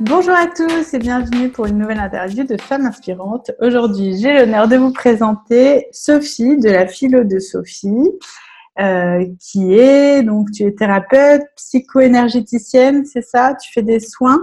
[0.00, 3.50] Bonjour à tous et bienvenue pour une nouvelle interview de Femmes Inspirantes.
[3.60, 8.10] Aujourd'hui, j'ai l'honneur de vous présenter Sophie de la philo de Sophie,
[8.78, 13.54] euh, qui est donc tu es thérapeute, psycho-énergéticienne, c'est ça?
[13.62, 14.42] Tu fais des soins?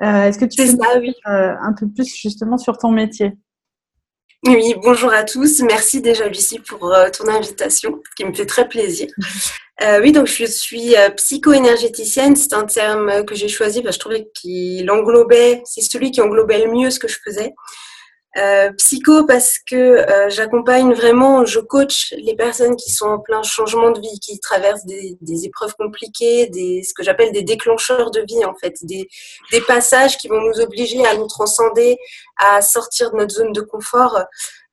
[0.00, 0.86] Euh, est-ce que tu peux
[1.30, 3.36] euh, un peu plus justement sur ton métier?
[4.44, 5.60] Oui, bonjour à tous.
[5.60, 9.08] Merci déjà Lucie pour euh, ton invitation, qui me fait très plaisir.
[9.80, 12.36] Euh, oui, donc je suis euh, psycho-énergéticienne.
[12.36, 16.20] C'est un terme que j'ai choisi parce que je trouvais qu'il englobait, c'est celui qui
[16.20, 17.52] englobait le mieux ce que je faisais.
[18.38, 23.42] Euh, psycho parce que euh, j'accompagne vraiment, je coach les personnes qui sont en plein
[23.42, 28.10] changement de vie, qui traversent des, des épreuves compliquées, des, ce que j'appelle des déclencheurs
[28.10, 29.06] de vie en fait, des,
[29.50, 31.98] des passages qui vont nous obliger à nous transcender,
[32.38, 34.24] à sortir de notre zone de confort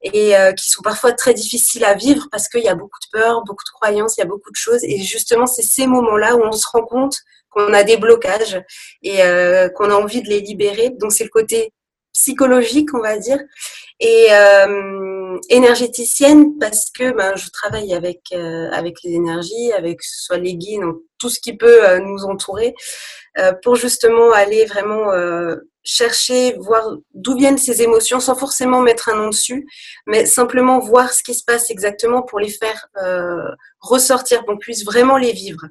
[0.04, 3.20] et euh, qui sont parfois très difficiles à vivre parce qu'il y a beaucoup de
[3.20, 6.38] peur, beaucoup de croyances, il y a beaucoup de choses et justement c'est ces moments-là
[6.38, 7.18] où on se rend compte
[7.50, 8.62] qu'on a des blocages
[9.04, 10.92] et euh, qu'on a envie de les libérer.
[10.92, 11.74] Donc c'est le côté
[12.14, 13.40] psychologique, on va dire,
[14.00, 20.38] et euh, énergéticienne parce que ben, je travaille avec euh, avec les énergies, avec soit
[20.38, 22.76] les guides, donc, tout ce qui peut euh, nous entourer,
[23.38, 25.12] euh, pour justement aller vraiment
[25.84, 29.66] chercher, voir d'où viennent ces émotions, sans forcément mettre un nom dessus,
[30.06, 32.88] mais simplement voir ce qui se passe exactement pour les faire
[33.80, 35.66] ressortir, qu'on puisse vraiment les vivre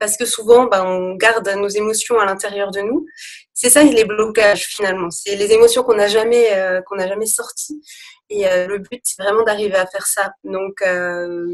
[0.00, 3.06] parce que souvent, ben, on garde nos émotions à l'intérieur de nous.
[3.52, 5.10] C'est ça les blocages finalement.
[5.10, 7.80] C'est les émotions qu'on n'a jamais euh, qu'on n'a jamais sorties.
[8.30, 10.32] Et euh, le but, c'est vraiment d'arriver à faire ça.
[10.44, 11.46] Donc, euh,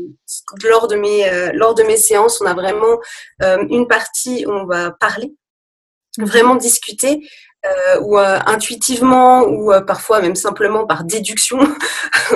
[0.63, 3.01] lors de mes euh, lors de mes séances, on a vraiment
[3.43, 5.35] euh, une partie où on va parler,
[6.19, 7.29] vraiment discuter.
[7.67, 11.59] Euh, ou intuitivement ou parfois même simplement par déduction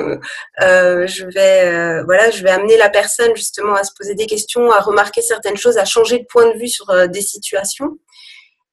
[0.58, 4.80] je vais voilà je vais amener la personne justement à se poser des questions à
[4.80, 7.98] remarquer certaines choses à changer de point de vue sur des situations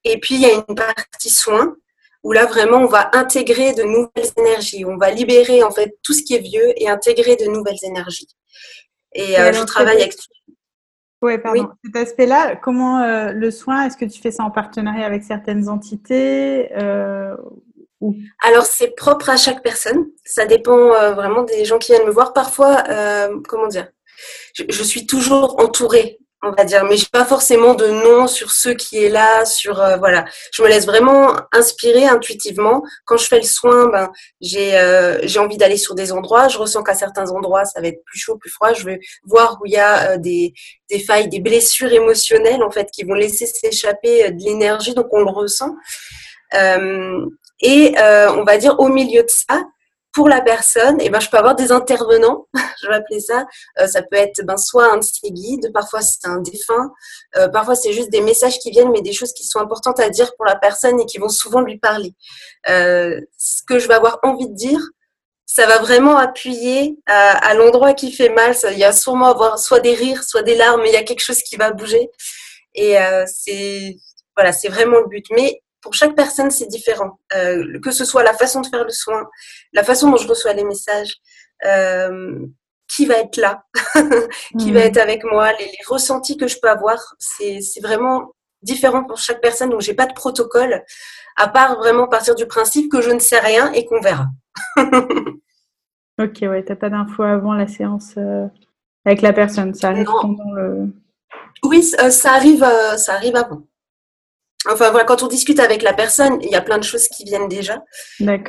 [0.04, 1.76] et puis, il y a une partie soins
[2.24, 4.84] où là, vraiment, on va intégrer de nouvelles énergies.
[4.84, 8.28] On va libérer, en fait, tout ce qui est vieux et intégrer de nouvelles énergies.
[9.14, 10.16] Et, euh, je travaille avec...
[11.20, 11.68] Ouais, pardon.
[11.84, 15.68] Cet aspect-là, comment euh, le soin, est-ce que tu fais ça en partenariat avec certaines
[15.68, 17.36] entités euh,
[18.00, 18.14] ou...
[18.44, 20.06] Alors, c'est propre à chaque personne.
[20.24, 22.32] Ça dépend euh, vraiment des gens qui viennent me voir.
[22.32, 23.88] Parfois, euh, comment dire,
[24.54, 28.52] je, je suis toujours entourée on va dire, mais j'ai pas forcément de nom sur
[28.52, 30.24] ce qui est là, sur euh, voilà.
[30.52, 32.82] Je me laisse vraiment inspirer intuitivement.
[33.04, 34.10] Quand je fais le soin, ben
[34.40, 36.46] j'ai euh, j'ai envie d'aller sur des endroits.
[36.46, 38.72] Je ressens qu'à certains endroits ça va être plus chaud, plus froid.
[38.72, 40.52] Je vais voir où il y a euh, des
[40.88, 45.20] des failles, des blessures émotionnelles en fait qui vont laisser s'échapper de l'énergie, donc on
[45.20, 45.74] le ressent.
[46.54, 47.26] Euh,
[47.60, 49.64] et on va dire au milieu de ça,
[50.18, 52.48] pour la personne, et eh ben, je peux avoir des intervenants,
[52.82, 53.46] je vais appeler ça.
[53.78, 56.90] Euh, ça peut être ben, soit un de ses guides, parfois c'est un défunt,
[57.36, 60.10] euh, parfois c'est juste des messages qui viennent, mais des choses qui sont importantes à
[60.10, 62.14] dire pour la personne et qui vont souvent lui parler.
[62.68, 64.80] Euh, ce que je vais avoir envie de dire,
[65.46, 68.56] ça va vraiment appuyer à, l'endroit qui fait mal.
[68.56, 70.96] Ça, il y a sûrement avoir soit des rires, soit des larmes, mais il y
[70.96, 72.10] a quelque chose qui va bouger.
[72.74, 72.96] Et
[73.26, 73.96] c'est
[74.36, 75.24] voilà, c'est vraiment le but.
[75.30, 77.18] Mais pour chaque personne, c'est différent.
[77.36, 79.28] Euh, que ce soit la façon de faire le soin,
[79.72, 81.16] la façon dont je reçois les messages,
[81.64, 82.38] euh,
[82.88, 83.64] qui va être là,
[84.58, 84.74] qui mmh.
[84.74, 89.18] va être avec moi, les, les, ressentis que je peux avoir, c'est vraiment différent pour
[89.18, 89.70] chaque personne.
[89.70, 90.82] Donc, j'ai pas de protocole,
[91.36, 94.26] à part vraiment partir du principe que je ne sais rien et qu'on verra.
[94.76, 98.46] ok, ouais, t'as pas d'infos avant la séance euh,
[99.04, 100.92] avec la personne, ça arrive pendant le.
[101.62, 102.66] Oui, ça arrive,
[102.96, 103.62] ça arrive avant.
[104.70, 107.24] Enfin voilà, quand on discute avec la personne, il y a plein de choses qui
[107.24, 107.82] viennent déjà.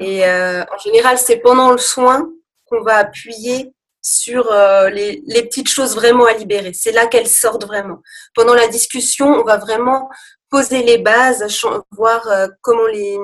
[0.01, 2.29] Et euh, en général, c'est pendant le soin
[2.65, 6.73] qu'on va appuyer sur euh, les, les, petites choses vraiment à libérer.
[6.73, 8.01] C'est là qu'elles sortent vraiment.
[8.35, 10.09] Pendant la discussion, on va vraiment
[10.49, 11.45] poser les bases,
[11.91, 13.17] voir euh, comment les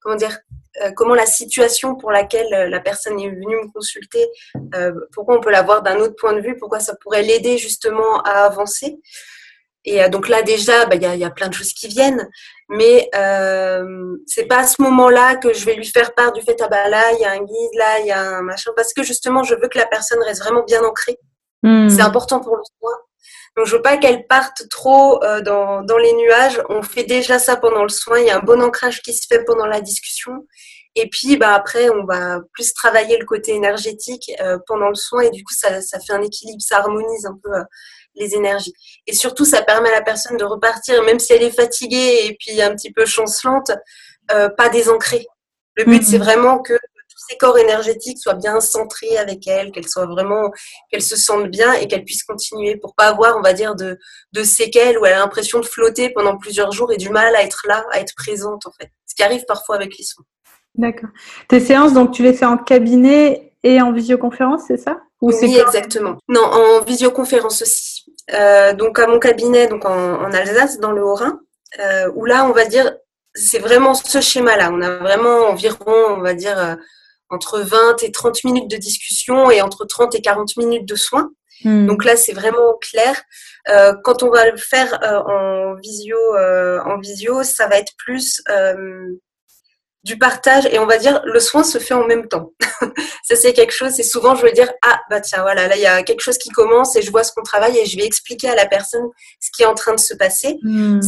[0.00, 0.38] comment dire
[0.94, 4.28] comment la situation pour laquelle la personne est venue me consulter,
[5.14, 8.20] pourquoi on peut la voir d'un autre point de vue, pourquoi ça pourrait l'aider justement
[8.20, 8.98] à avancer.
[9.86, 11.86] Et euh, donc là déjà, il bah, y, a, y, a, plein de choses qui
[11.86, 12.28] viennent,
[12.68, 16.60] mais euh, c'est pas à ce moment-là que je vais lui faire part du fait
[16.60, 18.92] ah bah là il y a un guide, là il y a un machin, parce
[18.92, 21.18] que justement je veux que la personne reste vraiment bien ancrée.
[21.62, 21.88] Mmh.
[21.88, 22.92] C'est important pour le soin.
[23.56, 26.60] Donc je veux pas qu'elle parte trop euh, dans, dans les nuages.
[26.68, 28.18] On fait déjà ça pendant le soin.
[28.18, 30.46] Il y a un bon ancrage qui se fait pendant la discussion.
[30.94, 35.20] Et puis bah après on va plus travailler le côté énergétique euh, pendant le soin
[35.22, 37.50] et du coup ça, ça fait un équilibre, ça harmonise un peu
[38.16, 38.72] les énergies.
[39.06, 42.36] Et surtout, ça permet à la personne de repartir, même si elle est fatiguée et
[42.38, 43.70] puis un petit peu chancelante,
[44.32, 45.26] euh, pas désancrée.
[45.76, 46.04] Le but, mmh.
[46.04, 50.50] c'est vraiment que tout ses corps énergétiques soient bien centrés avec elle, qu'elle soit vraiment,
[50.90, 53.98] qu'elle se sente bien et qu'elle puisse continuer pour pas avoir, on va dire, de,
[54.32, 57.42] de séquelles où elle a l'impression de flotter pendant plusieurs jours et du mal à
[57.42, 58.90] être là, à être présente en fait.
[59.06, 60.24] Ce qui arrive parfois avec les soins.
[60.74, 61.10] D'accord.
[61.48, 65.00] Tes séances, donc tu les fais en cabinet et en visioconférence, c'est ça?
[65.22, 66.18] Ou Oui, exactement.
[66.28, 67.95] Non, en visioconférence aussi.
[68.34, 71.40] Euh, donc à mon cabinet, donc en, Alsace, dans le Haut-Rhin,
[71.80, 72.96] euh, où là, on va dire,
[73.34, 74.70] c'est vraiment ce schéma-là.
[74.72, 76.74] On a vraiment environ, on va dire, euh,
[77.28, 81.30] entre 20 et 30 minutes de discussion et entre 30 et 40 minutes de soins.
[81.64, 81.86] Hmm.
[81.86, 83.20] Donc là, c'est vraiment clair.
[83.68, 88.42] Euh, quand on va le faire euh, en visio, en visio, ça va être plus
[90.06, 92.52] du partage et on va dire le soin se fait en même temps.
[93.24, 95.82] ça c'est quelque chose, c'est souvent je veux dire ah bah tiens voilà là il
[95.82, 98.06] y a quelque chose qui commence et je vois ce qu'on travaille et je vais
[98.06, 99.08] expliquer à la personne
[99.40, 100.58] ce qui est en train de se passer.
[100.62, 101.00] Hmm.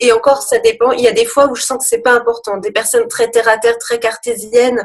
[0.00, 2.12] Et encore ça dépend, il y a des fois où je sens que c'est pas
[2.12, 4.84] important, des personnes très terre à terre, très cartésiennes,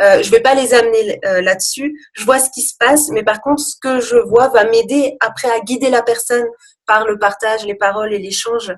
[0.00, 1.96] euh, je vais pas les amener euh, là-dessus.
[2.12, 5.16] Je vois ce qui se passe, mais par contre ce que je vois va m'aider
[5.20, 6.44] après à guider la personne
[6.86, 8.72] par le partage, les paroles et l'échange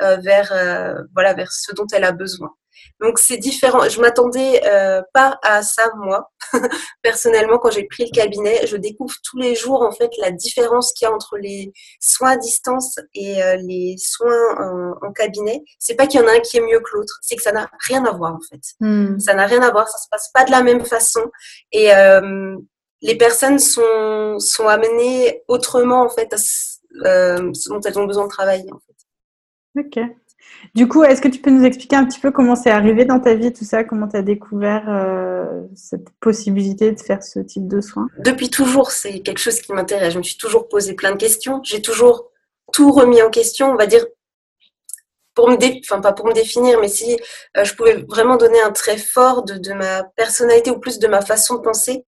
[0.00, 2.50] euh, vers euh, voilà vers ce dont elle a besoin.
[3.00, 3.88] Donc c'est différent.
[3.88, 6.30] Je m'attendais euh, pas à ça moi.
[7.02, 10.92] Personnellement, quand j'ai pris le cabinet, je découvre tous les jours en fait la différence
[10.92, 15.62] qu'il y a entre les soins à distance et euh, les soins en, en cabinet.
[15.78, 17.52] C'est pas qu'il y en a un qui est mieux que l'autre, c'est que ça
[17.52, 18.60] n'a rien à voir en fait.
[18.80, 19.18] Hmm.
[19.18, 21.22] Ça n'a rien à voir, ça se passe pas de la même façon
[21.72, 22.56] et euh,
[23.02, 28.30] les personnes sont sont amenées autrement en fait à ce dont elles ont besoin de
[28.30, 28.94] travailler en fait.
[29.80, 29.98] Ok.
[30.74, 33.20] Du coup, est-ce que tu peux nous expliquer un petit peu comment c'est arrivé dans
[33.20, 37.68] ta vie, tout ça, comment tu as découvert euh, cette possibilité de faire ce type
[37.68, 38.08] de soins?
[38.18, 40.14] Depuis toujours, c'est quelque chose qui m'intéresse.
[40.14, 41.60] Je me suis toujours posé plein de questions.
[41.62, 42.30] J'ai toujours
[42.72, 44.04] tout remis en question, on va dire,
[45.34, 45.56] pour me
[46.00, 47.18] pas pour me définir, mais si
[47.56, 51.20] euh, je pouvais vraiment donner un trait fort de ma personnalité ou plus de ma
[51.20, 52.04] façon de penser,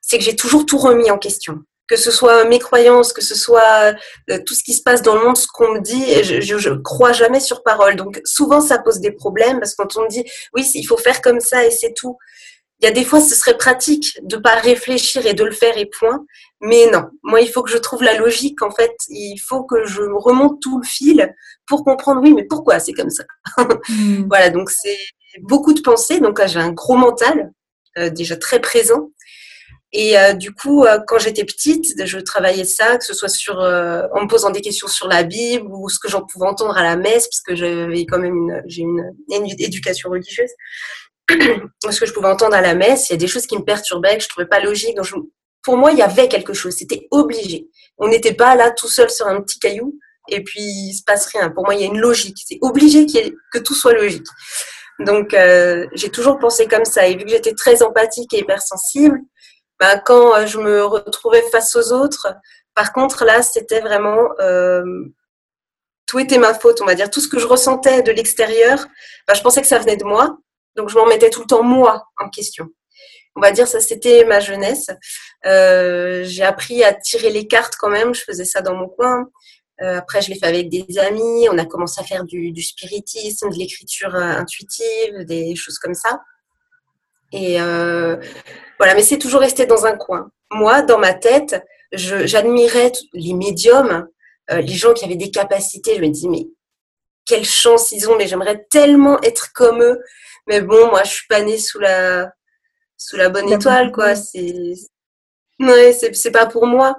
[0.00, 3.34] c'est que j'ai toujours tout remis en question que ce soit mes croyances, que ce
[3.34, 3.92] soit
[4.30, 6.76] euh, tout ce qui se passe dans le monde, ce qu'on me dit, je, ne
[6.76, 7.96] crois jamais sur parole.
[7.96, 10.24] Donc souvent ça pose des problèmes parce que quand on me dit
[10.54, 12.16] oui il faut faire comme ça et c'est tout,
[12.80, 15.76] il y a des fois ce serait pratique de pas réfléchir et de le faire
[15.76, 16.24] et point.
[16.62, 19.84] Mais non, moi il faut que je trouve la logique en fait, il faut que
[19.84, 21.34] je remonte tout le fil
[21.66, 23.24] pour comprendre oui mais pourquoi c'est comme ça?
[23.58, 24.24] Hmm.
[24.30, 24.96] voilà donc c'est
[25.42, 27.52] beaucoup de pensées donc j'ai un gros mental
[27.98, 29.10] euh, déjà très présent
[29.92, 33.60] et euh, du coup, euh, quand j'étais petite, je travaillais ça, que ce soit sur,
[33.60, 36.76] euh, en me posant des questions sur la Bible ou ce que j'en pouvais entendre
[36.78, 39.14] à la messe, parce que j'avais quand même une, j'ai une,
[39.58, 40.50] éducation religieuse.
[41.30, 43.64] ce que je pouvais entendre à la messe, il y a des choses qui me
[43.64, 44.96] perturbaient, que je trouvais pas logiques.
[44.96, 45.08] Donc,
[45.62, 46.74] pour moi, il y avait quelque chose.
[46.74, 47.68] C'était obligé.
[47.98, 49.98] On n'était pas là tout seul sur un petit caillou
[50.28, 51.50] et puis il se passe rien.
[51.50, 52.38] Pour moi, il y a une logique.
[52.46, 53.06] C'est obligé
[53.52, 54.26] que tout soit logique.
[54.98, 55.36] Donc,
[55.92, 57.06] j'ai toujours pensé comme ça.
[57.06, 59.20] Et vu que j'étais très empathique et hypersensible,
[59.82, 62.28] bah, quand euh, je me retrouvais face aux autres,
[62.72, 64.84] par contre, là, c'était vraiment euh,
[66.06, 67.10] tout était ma faute, on va dire.
[67.10, 68.86] Tout ce que je ressentais de l'extérieur,
[69.26, 70.38] bah, je pensais que ça venait de moi.
[70.76, 72.68] Donc, je m'en mettais tout le temps moi en question.
[73.34, 74.86] On va dire ça, c'était ma jeunesse.
[75.46, 78.14] Euh, j'ai appris à tirer les cartes quand même.
[78.14, 79.24] Je faisais ça dans mon coin.
[79.80, 81.48] après, je l'ai fait avec des amis.
[81.50, 86.20] On a commencé à faire du, du spiritisme, de l'écriture intuitive, des choses comme ça.
[87.32, 88.16] Et euh,
[88.78, 90.30] voilà, mais c'est toujours resté dans un coin.
[90.50, 91.62] Moi, dans ma tête,
[91.92, 94.08] j'admirais les médiums,
[94.50, 95.96] euh, les gens qui avaient des capacités.
[95.96, 96.46] Je me dis, mais
[97.24, 100.00] quelle chance ils ont, mais j'aimerais tellement être comme eux.
[100.46, 102.30] Mais bon, moi, je suis pas née sous la,
[102.96, 104.14] sous la bonne étoile, quoi.
[104.14, 104.74] C'est,
[105.60, 106.96] ouais, c'est pas pour moi.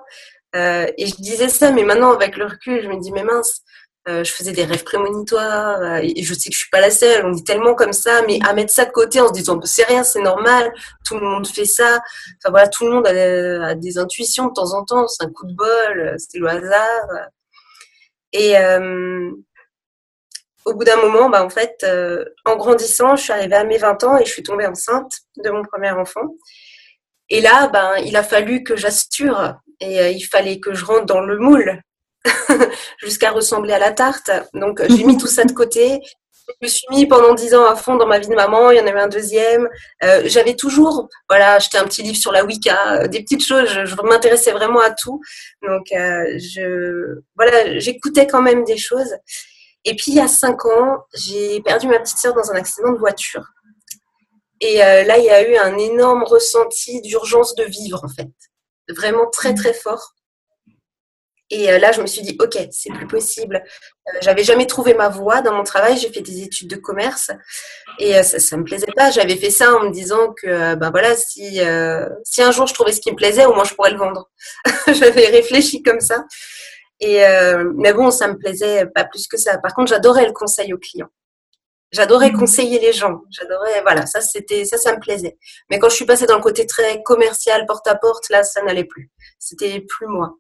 [0.56, 3.62] Euh, et je disais ça, mais maintenant, avec le recul, je me dis, mais mince,
[4.08, 7.26] je faisais des rêves prémonitoires euh, et je sais que je suis pas la seule.
[7.26, 9.86] On dit tellement comme ça, mais à mettre ça de côté en se disant c'est
[9.86, 10.74] rien, c'est normal,
[11.06, 12.02] tout le monde fait ça.
[12.40, 15.08] Enfin voilà, tout le monde a, des intuitions de temps en temps.
[15.08, 17.30] C'est un coup de bol, euh, c'est le hasard.
[18.34, 18.56] Et
[20.66, 21.86] au bout d'un moment, bah en fait,
[22.46, 25.52] en grandissant, je suis arrivée à mes 20 ans et je suis tombée enceinte de
[25.52, 26.34] mon premier enfant.
[27.30, 31.20] Et là, ben, il a fallu que j'assure et il fallait que je rentre dans
[31.20, 31.80] le moule
[33.00, 34.32] jusqu'à ressembler à la tarte.
[34.54, 36.02] Donc j'ai mis tout ça de côté.
[36.48, 38.72] Je me suis mis pendant dix ans à fond dans ma vie de maman.
[38.72, 39.70] Il y en avait un deuxième.
[40.04, 43.70] Euh, j'avais toujours, voilà, acheté un petit livre sur la Wicca, euh, des petites choses.
[43.70, 45.22] Je, m'intéressais vraiment à tout.
[45.62, 49.16] Donc, euh, je, voilà, j'écoutais quand même des choses.
[49.86, 52.92] Et puis, il y a cinq ans, j'ai perdu ma petite sœur dans un accident
[52.92, 53.46] de voiture.
[54.60, 58.30] Et là, il y a eu un énorme ressenti d'urgence de vivre, en fait.
[58.88, 60.14] Vraiment très, très fort.
[61.54, 63.64] Et là, je me suis dit, ok, c'est plus possible.
[64.22, 65.98] J'avais jamais trouvé ma voie dans mon travail.
[65.98, 67.30] J'ai fait des études de commerce
[68.00, 69.12] et ça, ça me plaisait pas.
[69.12, 71.60] J'avais fait ça en me disant que, ben voilà, si
[72.24, 74.32] si un jour je trouvais ce qui me plaisait, au moins je pourrais le vendre.
[74.88, 76.26] J'avais réfléchi comme ça.
[77.00, 77.24] Et
[77.76, 79.60] mais bon, ça me plaisait pas plus que ça.
[79.60, 81.10] Par contre, j'adorais le conseil aux clients.
[81.94, 82.40] J'adorais mmh.
[82.40, 83.22] conseiller les gens.
[83.30, 85.38] J'adorais, voilà, ça c'était, ça, ça me plaisait.
[85.70, 88.64] Mais quand je suis passée dans le côté très commercial, porte à porte, là, ça
[88.64, 89.12] n'allait plus.
[89.38, 90.34] C'était plus moi.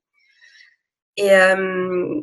[1.17, 2.22] Et euh,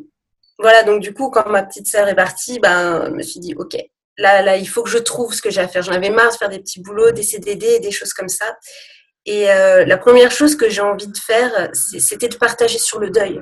[0.59, 3.55] voilà, donc du coup, quand ma petite sœur est partie, ben, je me suis dit,
[3.55, 3.75] ok,
[4.17, 5.81] là, là, il faut que je trouve ce que j'ai à faire.
[5.81, 8.57] J'en avais marre de faire des petits boulots, des CDD, des choses comme ça.
[9.25, 13.09] Et euh, la première chose que j'ai envie de faire, c'était de partager sur le
[13.09, 13.41] deuil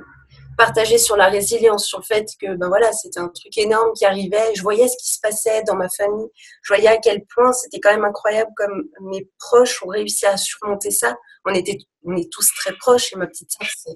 [0.60, 4.04] partager sur la résilience, sur le fait que ben voilà, c'était un truc énorme qui
[4.04, 4.54] arrivait.
[4.56, 6.28] Je voyais ce qui se passait dans ma famille.
[6.64, 10.36] Je voyais à quel point c'était quand même incroyable comme mes proches ont réussi à
[10.36, 11.16] surmonter ça.
[11.50, 13.96] On était, on est tous très proches et ma petite sœur, c'est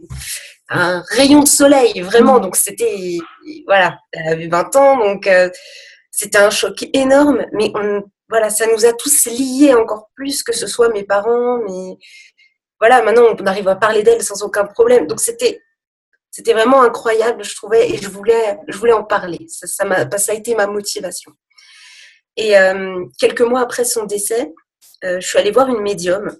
[0.69, 2.39] un rayon de soleil, vraiment.
[2.39, 3.17] Donc c'était,
[3.65, 5.49] voilà, elle avait 20 ans, donc euh,
[6.11, 7.45] c'était un choc énorme.
[7.53, 7.71] Mais
[8.29, 11.97] voilà, ça nous a tous liés encore plus que ce soit mes parents, mais
[12.79, 15.07] voilà, maintenant on arrive à parler d'elle sans aucun problème.
[15.07, 15.61] Donc c'était
[16.33, 19.45] c'était vraiment incroyable, je trouvais, et je voulais, je voulais en parler.
[19.49, 21.31] Ça, ça, ça a été ma motivation.
[22.37, 24.51] Et euh, quelques mois après son décès,
[25.03, 26.35] euh, je suis allée voir une médium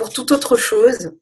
[0.00, 1.12] pour toute autre chose.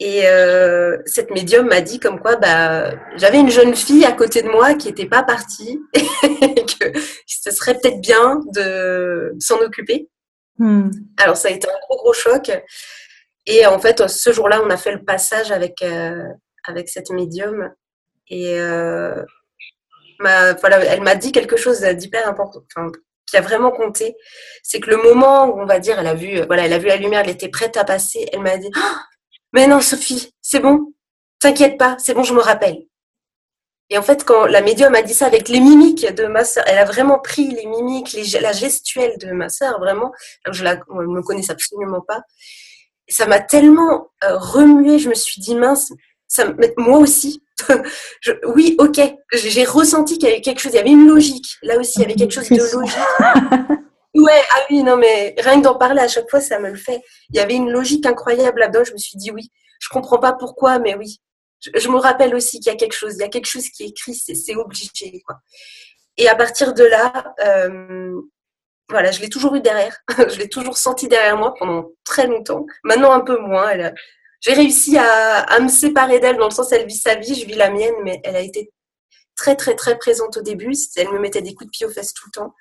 [0.00, 4.40] Et euh, cette médium m'a dit comme quoi bah, j'avais une jeune fille à côté
[4.40, 10.08] de moi qui n'était pas partie et que ce serait peut-être bien de, s'en occuper.
[10.58, 10.88] Hmm.
[11.18, 12.50] Alors ça a été un gros gros choc.
[13.44, 15.84] Et en fait, ce jour-là, on a fait le passage avec,
[16.64, 17.70] avec cette médium.
[18.28, 19.22] Et euh,
[20.18, 22.64] voilà, elle m'a dit quelque chose d'hyper important,
[23.26, 24.16] qui a vraiment compté.
[24.62, 26.86] C'est que le moment où on va dire, elle a vu, voilà, elle a vu
[26.86, 28.26] la lumière, elle était prête à passer.
[28.32, 29.02] Elle m'a dit, ah,
[29.52, 30.92] mais non, Sophie, c'est bon,
[31.40, 32.86] t'inquiète pas, c'est bon, je me rappelle.
[33.88, 36.64] Et en fait, quand la médium a dit ça avec les mimiques de ma sœur,
[36.66, 40.12] elle a vraiment pris les mimiques, la gestuelle de ma sœur, vraiment.
[40.50, 42.22] Je la, ne me connais absolument pas.
[43.08, 45.92] ça m'a tellement euh, remué, je me suis dit, mince,
[46.26, 47.42] ça, moi aussi,
[48.20, 49.00] je, oui, ok,
[49.32, 51.56] j'ai ressenti qu'il y avait quelque chose, il y avait une logique.
[51.62, 52.96] Là aussi, il y avait quelque chose de logique.
[54.16, 56.76] Ouais, ah oui, non, mais rien que d'en parler à chaque fois, ça me le
[56.76, 57.02] fait.
[57.28, 58.82] Il y avait une logique incroyable là-dedans.
[58.82, 61.20] Je me suis dit oui, je comprends pas pourquoi, mais oui.
[61.60, 63.84] Je, me rappelle aussi qu'il y a quelque chose, il y a quelque chose qui
[63.84, 65.20] est écrit, c'est obligé.
[65.26, 65.36] Quoi.
[66.16, 68.14] Et à partir de là, euh,
[68.88, 69.98] voilà, je l'ai toujours eu derrière.
[70.30, 72.64] je l'ai toujours senti derrière moi pendant très longtemps.
[72.84, 73.68] Maintenant, un peu moins.
[73.68, 73.94] Elle,
[74.46, 77.54] j'ai réussi à, me séparer d'elle dans le sens elle vit sa vie, je vis
[77.54, 78.70] la mienne, mais elle a été
[79.34, 80.72] très très très présente au début.
[80.96, 82.54] Elle me mettait des coups de pied aux fesses tout le temps.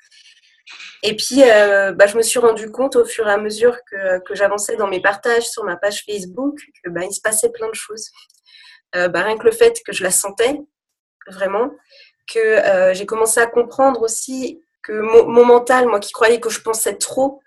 [1.04, 4.20] Et puis, euh, bah, je me suis rendu compte au fur et à mesure que,
[4.20, 7.76] que j'avançais dans mes partages sur ma page Facebook que bah, se passait plein de
[7.76, 8.10] choses.
[8.96, 10.60] Euh, bah, rien que le fait que je la sentais
[11.28, 11.70] vraiment,
[12.34, 16.50] que euh, j'ai commencé à comprendre aussi que mon, mon, mental, moi qui croyais que
[16.50, 17.42] je pensais trop,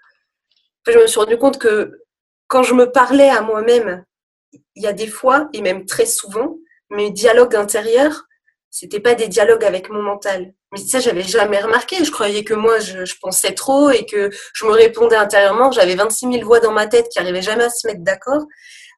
[0.87, 2.05] je me suis rendu compte que
[2.47, 4.05] quand je me parlais à moi-même,
[4.53, 6.57] il y a des fois, et même très souvent,
[6.91, 8.25] mes dialogues intérieurs,
[8.71, 10.53] c'était pas des dialogues avec mon mental.
[10.73, 12.05] Mais ça, j'avais jamais remarqué.
[12.05, 15.73] Je croyais que moi, je, pensais trop et que je me répondais intérieurement.
[15.73, 18.45] J'avais 26 000 voix dans ma tête qui n'arrivaient jamais à se mettre d'accord.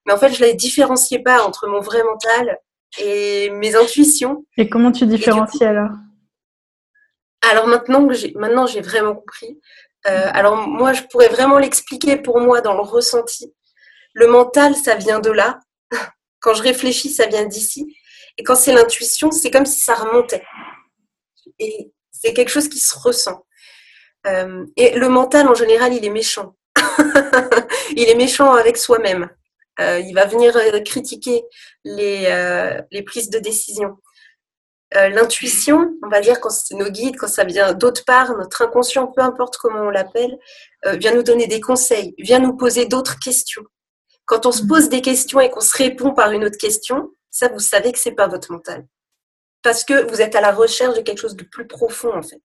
[0.07, 2.59] Mais en fait, je ne les différenciais pas entre mon vrai mental
[2.99, 4.45] et mes intuitions.
[4.57, 5.91] Et comment tu différencies alors?
[7.49, 9.59] Alors maintenant que j'ai, maintenant j'ai vraiment compris.
[10.07, 13.55] Euh, alors moi, je pourrais vraiment l'expliquer pour moi dans le ressenti.
[14.15, 15.61] Le mental, ça vient de là.
[16.41, 17.97] Quand je réfléchis, ça vient d'ici.
[18.39, 20.43] Et quand c'est l'intuition, c'est comme si ça remontait.
[21.59, 23.45] Et c'est quelque chose qui se ressent.
[24.27, 26.57] Euh, et le mental, en général, il est méchant.
[27.97, 29.29] il est méchant avec soi-même.
[29.81, 31.43] Euh, il va venir euh, critiquer
[31.85, 33.97] les, les prises de décision.
[34.93, 39.07] L'intuition, on va dire quand c'est nos guides, quand ça vient d'autre part, notre inconscient,
[39.07, 40.37] peu importe comment on l'appelle,
[40.95, 43.63] vient nous donner des conseils, vient nous poser d'autres questions.
[44.31, 47.49] Quand on se pose des questions et qu'on se répond par une autre question, ça,
[47.49, 48.87] vous savez que c'est pas votre mental.
[49.61, 52.41] Parce que vous êtes à la recherche de quelque chose de plus profond, en fait.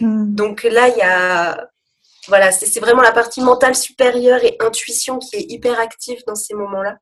[0.00, 0.34] Hmm.
[0.34, 1.68] Donc là, il y a,
[2.26, 6.54] voilà, c'est vraiment la partie mentale supérieure et intuition qui est hyper active dans ces
[6.54, 6.96] moments-là.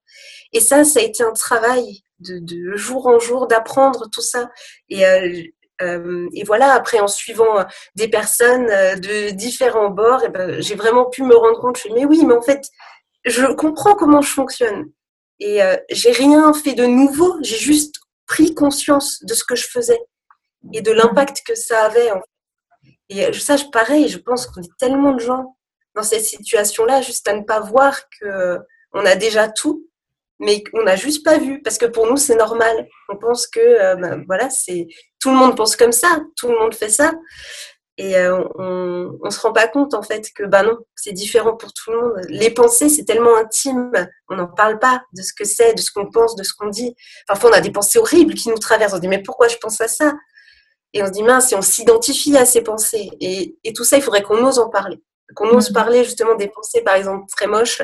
[0.52, 4.50] Et ça, ça a été un travail de, jour en jour d'apprendre tout ça.
[4.90, 5.42] Et, euh,
[5.80, 10.74] euh, et voilà, après, en suivant des personnes euh, de différents bords, eh ben, j'ai
[10.74, 12.68] vraiment pu me rendre compte, je me mais oui, mais en fait,
[13.24, 14.90] je comprends comment je fonctionne.
[15.38, 17.96] Et euh, j'ai rien fait de nouveau, j'ai juste
[18.26, 19.98] pris conscience de ce que je faisais
[20.72, 22.10] et de l'impact que ça avait.
[23.08, 25.56] Et euh, ça, pareil, je pense qu'on est tellement de gens
[25.94, 28.58] dans cette situation-là, juste à ne pas voir que
[28.92, 29.88] on a déjà tout,
[30.40, 32.88] mais on n'a juste pas vu parce que pour nous c'est normal.
[33.08, 34.88] On pense que euh, ben, voilà, c'est
[35.20, 37.12] tout le monde pense comme ça, tout le monde fait ça,
[38.00, 41.54] et euh, on, on se rend pas compte en fait que bah non, c'est différent
[41.54, 42.12] pour tout le monde.
[42.28, 43.92] Les pensées c'est tellement intime,
[44.30, 46.68] on n'en parle pas de ce que c'est, de ce qu'on pense, de ce qu'on
[46.68, 46.94] dit.
[47.26, 48.94] Parfois on a des pensées horribles qui nous traversent.
[48.94, 50.14] On se dit mais pourquoi je pense à ça?
[50.94, 53.96] Et on se dit mince, si on s'identifie à ces pensées et, et tout ça,
[53.96, 55.02] il faudrait qu'on ose en parler
[55.34, 55.74] qu'on ose mm.
[55.74, 57.82] parler justement des pensées, par exemple, très moches,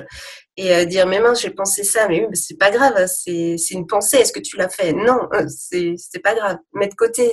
[0.56, 3.56] et euh, dire, mais mince, j'ai pensé ça, mais oui, mais c'est pas grave, c'est
[3.70, 4.92] une pensée, est-ce que tu l'as fait?
[4.92, 7.32] Non, euh, c'est pas grave, mets de côté,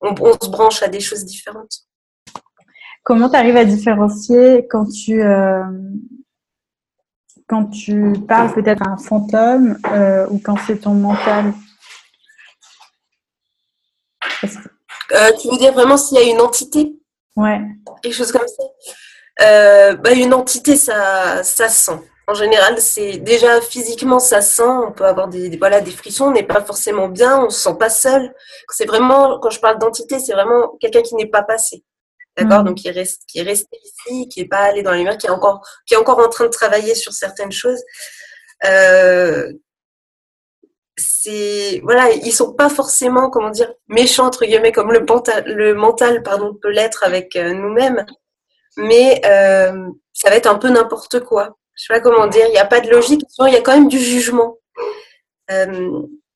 [0.00, 1.86] on, se branche à des choses différentes.
[3.04, 5.62] Comment tu arrives à différencier quand tu, euh,
[7.46, 9.78] quand tu parles peut-être à un fantôme
[10.30, 11.52] ou quand c'est ton mental?
[15.40, 16.98] Tu veux dire vraiment s'il y a une entité?
[17.36, 17.60] Ouais.
[18.02, 18.64] Quelque chose comme ça?
[19.42, 22.00] Euh, bah, une entité, ça, ça sent.
[22.26, 24.62] En général, c'est déjà physiquement, ça sent.
[24.62, 27.76] On peut avoir des, voilà, des frissons, on n'est pas forcément bien, on se sent
[27.78, 28.34] pas seul.
[28.70, 31.84] C'est vraiment, quand je parle d'entité, c'est vraiment quelqu'un qui n'est pas passé.
[32.36, 32.66] D'accord mm.
[32.66, 35.18] Donc, qui est, resté, qui est resté ici, qui n'est pas allé dans les mers,
[35.18, 37.82] qui est, encore, qui est encore en train de travailler sur certaines choses.
[38.64, 39.52] Euh,
[40.96, 45.04] c'est voilà ils sont pas forcément comment dire méchants entre guillemets comme le,
[45.46, 48.06] le mental pardon peut l'être avec euh, nous-mêmes
[48.76, 51.56] mais euh, ça va être un peu n'importe quoi.
[51.74, 53.74] Je sais pas comment dire, il n'y a pas de logique, il y a quand
[53.74, 54.58] même du jugement.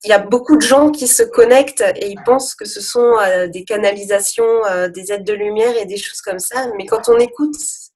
[0.04, 3.16] Il y a beaucoup de gens qui se connectent et ils pensent que ce sont
[3.20, 7.08] euh, des canalisations, euh, des aides de lumière et des choses comme ça, mais quand
[7.08, 7.90] on écoute ce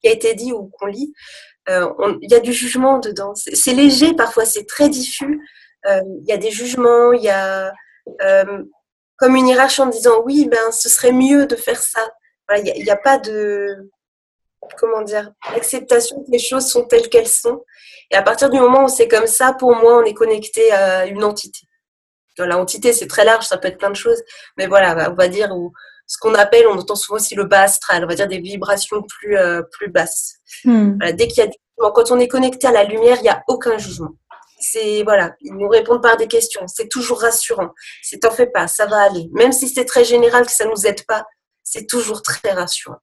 [0.00, 1.12] qui a été dit ou qu'on lit,
[1.68, 1.88] euh,
[2.22, 3.34] il y a du jugement dedans.
[3.34, 5.40] C'est léger parfois, c'est très diffus.
[5.86, 7.72] Il y a des jugements, il y a
[9.16, 12.00] comme une hiérarchie en disant oui, ben ce serait mieux de faire ça
[12.56, 13.90] il n'y a, pas de
[14.78, 17.64] comment dire acceptation que les choses sont telles qu'elles sont.
[18.10, 21.06] Et à partir du moment où c'est comme ça, pour moi, on est connecté à
[21.06, 21.60] une entité.
[22.38, 24.22] L'entité, c'est très large, ça peut être plein de choses,
[24.56, 25.72] mais voilà, on va dire où
[26.06, 29.02] ce qu'on appelle, on entend souvent aussi le bas astral, on va dire des vibrations
[29.02, 30.36] plus euh, plus basses.
[30.64, 30.98] Hmm.
[30.98, 33.42] dès qu'il y a du quand on est connecté à la lumière, il n'y a
[33.46, 34.10] aucun jugement.
[34.60, 37.70] C'est voilà, ils nous répondent par des questions, c'est toujours rassurant.
[38.02, 39.28] C'est t'en fais pas, ça va aller.
[39.32, 41.24] Même si c'est très général que ça nous aide pas,
[41.62, 42.98] c'est toujours très rassurant.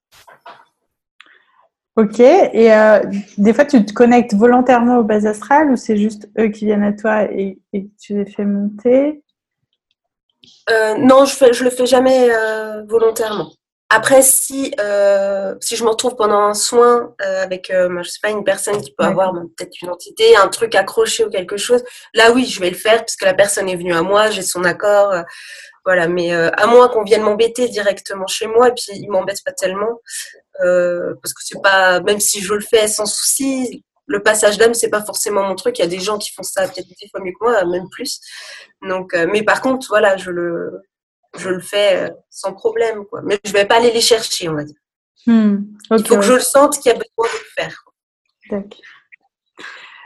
[1.97, 2.99] Ok, et euh,
[3.37, 6.83] des fois tu te connectes volontairement au bas astral ou c'est juste eux qui viennent
[6.83, 7.57] à toi et,
[8.01, 9.23] tu les fais monter?
[10.69, 13.49] Euh, Non, je ne le fais jamais euh, volontairement.
[13.89, 14.73] Après, si,
[15.61, 19.05] si je me retrouve pendant un soin avec, je sais pas, une personne qui peut
[19.05, 22.75] avoir peut-être une entité, un truc accroché ou quelque chose, là oui, je vais le
[22.75, 25.13] faire puisque la personne est venue à moi, j'ai son accord.
[25.85, 29.43] Voilà, mais euh, à moins qu'on vienne m'embêter directement chez moi, et puis il m'embête
[29.45, 30.01] pas tellement,
[30.63, 34.73] euh, parce que c'est pas, même si je le fais sans souci, le passage d'âme
[34.73, 35.77] c'est pas forcément mon truc.
[35.77, 37.89] Il y a des gens qui font ça peut-être des fois mieux que moi, même
[37.89, 38.19] plus.
[38.81, 40.81] Donc, euh, mais par contre, voilà, je le,
[41.37, 43.21] je le fais sans problème, quoi.
[43.23, 44.75] Mais je vais pas aller les chercher, on va dire.
[45.27, 45.57] Hmm,
[45.91, 47.83] il faut que je le sente qu'il y a besoin de le faire.
[48.49, 48.94] D'accord.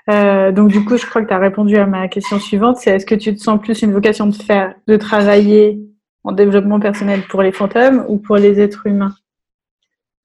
[0.10, 2.92] Euh, donc du coup, je crois que tu as répondu à ma question suivante, c'est
[2.92, 5.80] est-ce que tu te sens plus une vocation de faire, de travailler
[6.24, 9.16] en développement personnel pour les fantômes ou pour les êtres humains?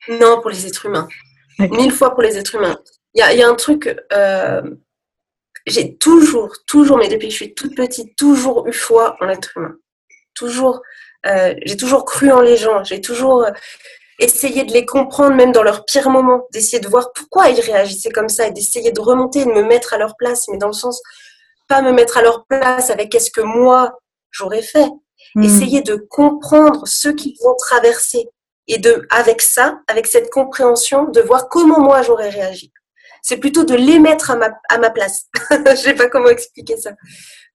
[0.08, 1.08] Non, pour les êtres humains.
[1.58, 2.78] Mille fois pour les êtres humains.
[3.14, 4.62] Il y a, un truc, euh,
[5.66, 9.52] j'ai toujours, toujours, mais depuis que je suis toute petite, toujours eu foi en l'être
[9.56, 9.76] humain.
[10.34, 10.82] Toujours,
[11.26, 12.82] euh, j'ai toujours cru en les gens.
[12.82, 13.46] J'ai toujours,
[14.18, 18.11] essayer de les comprendre même dans leurs pires moments, d'essayer de voir pourquoi ils réagissaient
[18.11, 20.72] comme ça et d'essayer de remonter, de me mettre à leur place, mais dans le
[20.72, 21.00] sens,
[21.68, 23.98] pas me mettre à leur place avec qu'est-ce que moi
[24.31, 24.88] j'aurais fait.
[25.35, 25.42] Hmm.
[25.42, 28.29] Essayer de comprendre ce qu'ils vont traverser
[28.68, 32.72] et de, avec ça, avec cette compréhension, de voir comment moi j'aurais réagi.
[33.22, 35.27] C'est plutôt de les mettre à ma, à ma place.
[35.50, 36.90] Je sais pas comment expliquer ça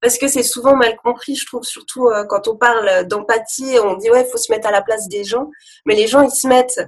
[0.01, 3.95] parce que c'est souvent mal compris, je trouve, surtout euh, quand on parle d'empathie, on
[3.95, 5.49] dit ouais, il faut se mettre à la place des gens,
[5.85, 6.81] mais les gens, ils se mettent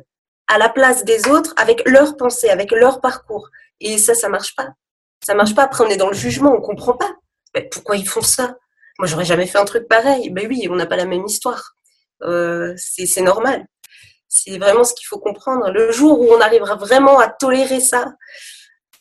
[0.47, 3.49] à la place des autres avec leur pensée, avec leur parcours.
[3.79, 4.69] Et ça, ça marche pas.
[5.25, 5.63] Ça marche pas.
[5.63, 7.11] Après, on est dans le jugement, on comprend pas.
[7.71, 8.55] Pourquoi ils font ça?
[8.99, 10.29] Moi, j'aurais jamais fait un truc pareil.
[10.29, 11.75] Ben oui, on n'a pas la même histoire.
[12.23, 13.65] Euh, c'est normal.
[14.27, 15.71] C'est vraiment ce qu'il faut comprendre.
[15.71, 18.13] Le jour où on arrivera vraiment à tolérer ça,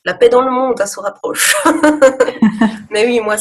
[0.04, 1.54] la paix dans le monde, ça se rapproche.
[2.90, 3.36] Mais oui, moi,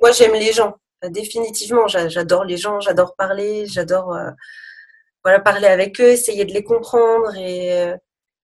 [0.00, 0.76] moi, j'aime les gens.
[1.02, 4.30] Définitivement, j'adore les gens, j'adore parler, j'adore euh,
[5.22, 7.96] voilà, parler avec eux, essayer de les comprendre et euh,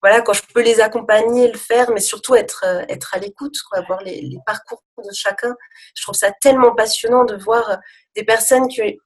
[0.01, 3.55] voilà, quand je peux les accompagner, le faire, mais surtout être, euh, être à l'écoute,
[3.87, 5.53] voir les, parcours de chacun.
[5.95, 7.77] Je trouve ça tellement passionnant de voir
[8.15, 8.99] des personnes qui,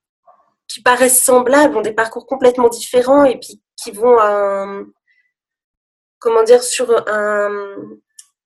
[0.67, 4.17] qui paraissent semblables, ont des parcours complètement différents et puis qui vont,
[6.19, 7.75] comment dire, sur un,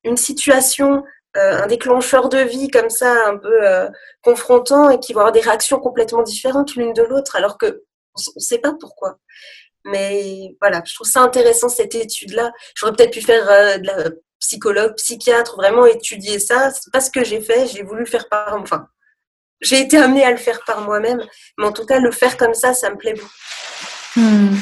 [0.04, 1.04] une situation
[1.36, 3.60] un déclencheur de vie comme ça, un peu
[4.22, 7.84] confrontant et qui vont avoir des réactions complètement différentes l'une de l'autre, alors que
[8.16, 9.18] on ne sait pas pourquoi.
[9.86, 12.52] Mais voilà, je trouve ça intéressant cette étude-là.
[12.76, 16.72] J'aurais peut-être pu faire euh, de la psychologue, psychiatre, vraiment étudier ça.
[16.72, 17.68] C'est pas ce que j'ai fait.
[17.68, 18.88] J'ai voulu faire par, enfin,
[19.62, 21.22] j'ai été amenée à le faire par moi-même.
[21.58, 23.30] Mais en tout cas, le faire comme ça, ça me plaît beaucoup.
[24.16, 24.56] Hmm.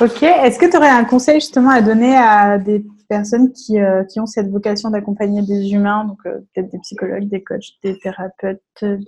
[0.00, 0.22] Ok.
[0.22, 4.20] Est-ce que tu aurais un conseil justement à donner à des personnes qui, euh, qui
[4.20, 8.62] ont cette vocation d'accompagner des humains, donc euh, peut-être des psychologues, des coachs, des thérapeutes,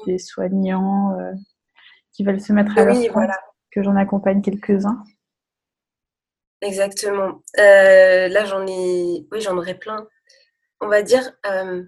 [0.07, 1.17] des soignants,
[2.13, 3.39] qui veulent se mettre à oui, leur voilà.
[3.71, 5.03] que j'en accompagne quelques-uns
[6.63, 7.43] Exactement.
[7.59, 10.07] Euh, là, j'en ai, oui, j'en aurais plein.
[10.81, 11.83] On va dire, euh,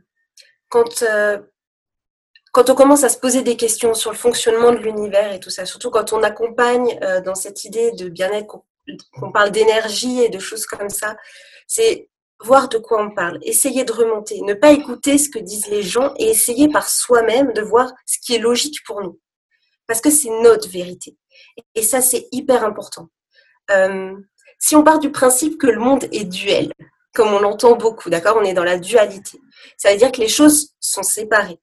[0.68, 1.38] quand, euh,
[2.52, 5.50] quand on commence à se poser des questions sur le fonctionnement de l'univers et tout
[5.50, 8.62] ça, surtout quand on accompagne dans cette idée de bien-être,
[9.12, 11.16] qu'on parle d'énergie et de choses comme ça,
[11.66, 12.08] c'est
[12.44, 15.82] voir de quoi on parle, essayer de remonter, ne pas écouter ce que disent les
[15.82, 19.20] gens et essayer par soi-même de voir ce qui est logique pour nous.
[19.86, 21.16] Parce que c'est notre vérité.
[21.74, 23.08] Et ça, c'est hyper important.
[23.70, 24.14] Euh,
[24.58, 26.72] si on part du principe que le monde est duel,
[27.14, 29.38] comme on l'entend beaucoup, d'accord On est dans la dualité.
[29.76, 31.58] Ça veut dire que les choses sont séparées.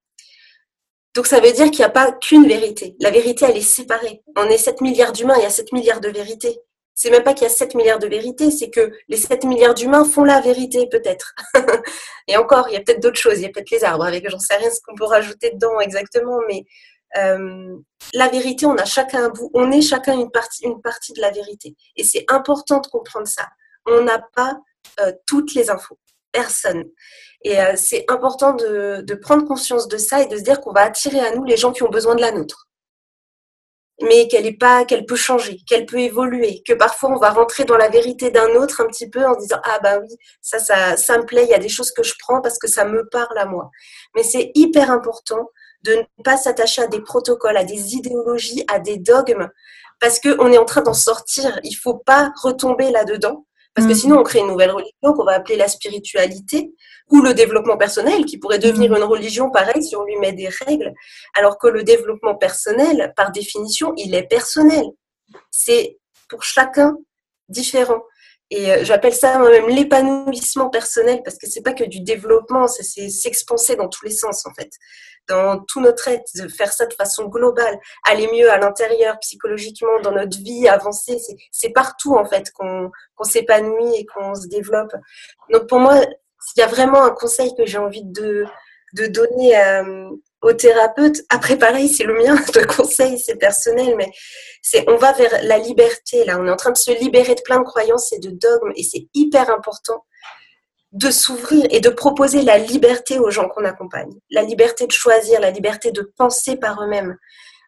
[1.15, 2.95] Donc ça veut dire qu'il n'y a pas qu'une vérité.
[2.99, 4.21] La vérité, elle est séparée.
[4.35, 6.59] On est 7 milliards d'humains, il y a 7 milliards de vérités.
[6.95, 9.73] C'est même pas qu'il y a 7 milliards de vérités, c'est que les 7 milliards
[9.73, 11.33] d'humains font la vérité, peut-être.
[12.27, 14.29] Et encore, il y a peut-être d'autres choses, il y a peut-être les arbres, avec
[14.29, 16.65] j'en sais rien ce qu'on peut rajouter dedans exactement, mais
[17.17, 17.77] euh,
[18.13, 21.75] la vérité, on a chacun un bout, on est chacun une partie, de la vérité.
[21.95, 23.47] Et c'est important de comprendre ça.
[23.85, 24.59] On n'a pas
[24.99, 25.97] euh, toutes les infos,
[26.31, 26.85] personne.
[27.43, 30.81] Et euh, c'est important de, prendre conscience de ça et de se dire qu'on va
[30.81, 32.68] attirer à nous les gens qui ont besoin de la nôtre.
[34.01, 37.65] Mais qu'elle est pas, qu'elle peut changer, qu'elle peut évoluer, que parfois on va rentrer
[37.65, 40.95] dans la vérité d'un autre un petit peu en disant ah bah oui ça ça
[40.95, 43.07] ça me plaît, il y a des choses que je prends parce que ça me
[43.09, 43.69] parle à moi.
[44.15, 45.49] Mais c'est hyper important
[45.83, 49.49] de ne pas s'attacher à des protocoles, à des idéologies, à des dogmes,
[49.99, 51.59] parce qu'on est en train d'en sortir.
[51.63, 53.95] Il faut pas retomber là-dedans, parce que mm.
[53.95, 56.71] sinon on crée une nouvelle religion qu'on va appeler la spiritualité
[57.09, 60.49] ou le développement personnel, qui pourrait devenir une religion pareille si on lui met des
[60.49, 60.93] règles,
[61.35, 64.85] alors que le développement personnel, par définition, il est personnel.
[65.49, 66.95] C'est pour chacun
[67.47, 68.01] différent.
[68.51, 73.09] Et euh, j'appelle ça moi-même l'épanouissement personnel parce que c'est pas que du développement, c'est
[73.09, 74.71] s'expanser dans tous les sens en fait,
[75.27, 79.99] dans tout notre être, de faire ça de façon globale, aller mieux à l'intérieur, psychologiquement,
[80.01, 81.17] dans notre vie, avancer,
[81.51, 82.91] c'est partout en fait qu'on
[83.23, 84.93] s'épanouit et qu'on se développe.
[85.51, 86.01] Donc pour moi,
[86.41, 88.45] s'il y a vraiment un conseil que j'ai envie de,
[88.93, 90.09] de donner à, euh,
[90.41, 91.21] au thérapeute.
[91.29, 94.11] Après, pareil, c'est le mien de conseil, c'est personnel, mais
[94.61, 96.25] c'est on va vers la liberté.
[96.25, 98.71] Là, on est en train de se libérer de plein de croyances et de dogmes,
[98.75, 100.05] et c'est hyper important
[100.91, 105.39] de s'ouvrir et de proposer la liberté aux gens qu'on accompagne, la liberté de choisir,
[105.39, 107.15] la liberté de penser par eux-mêmes.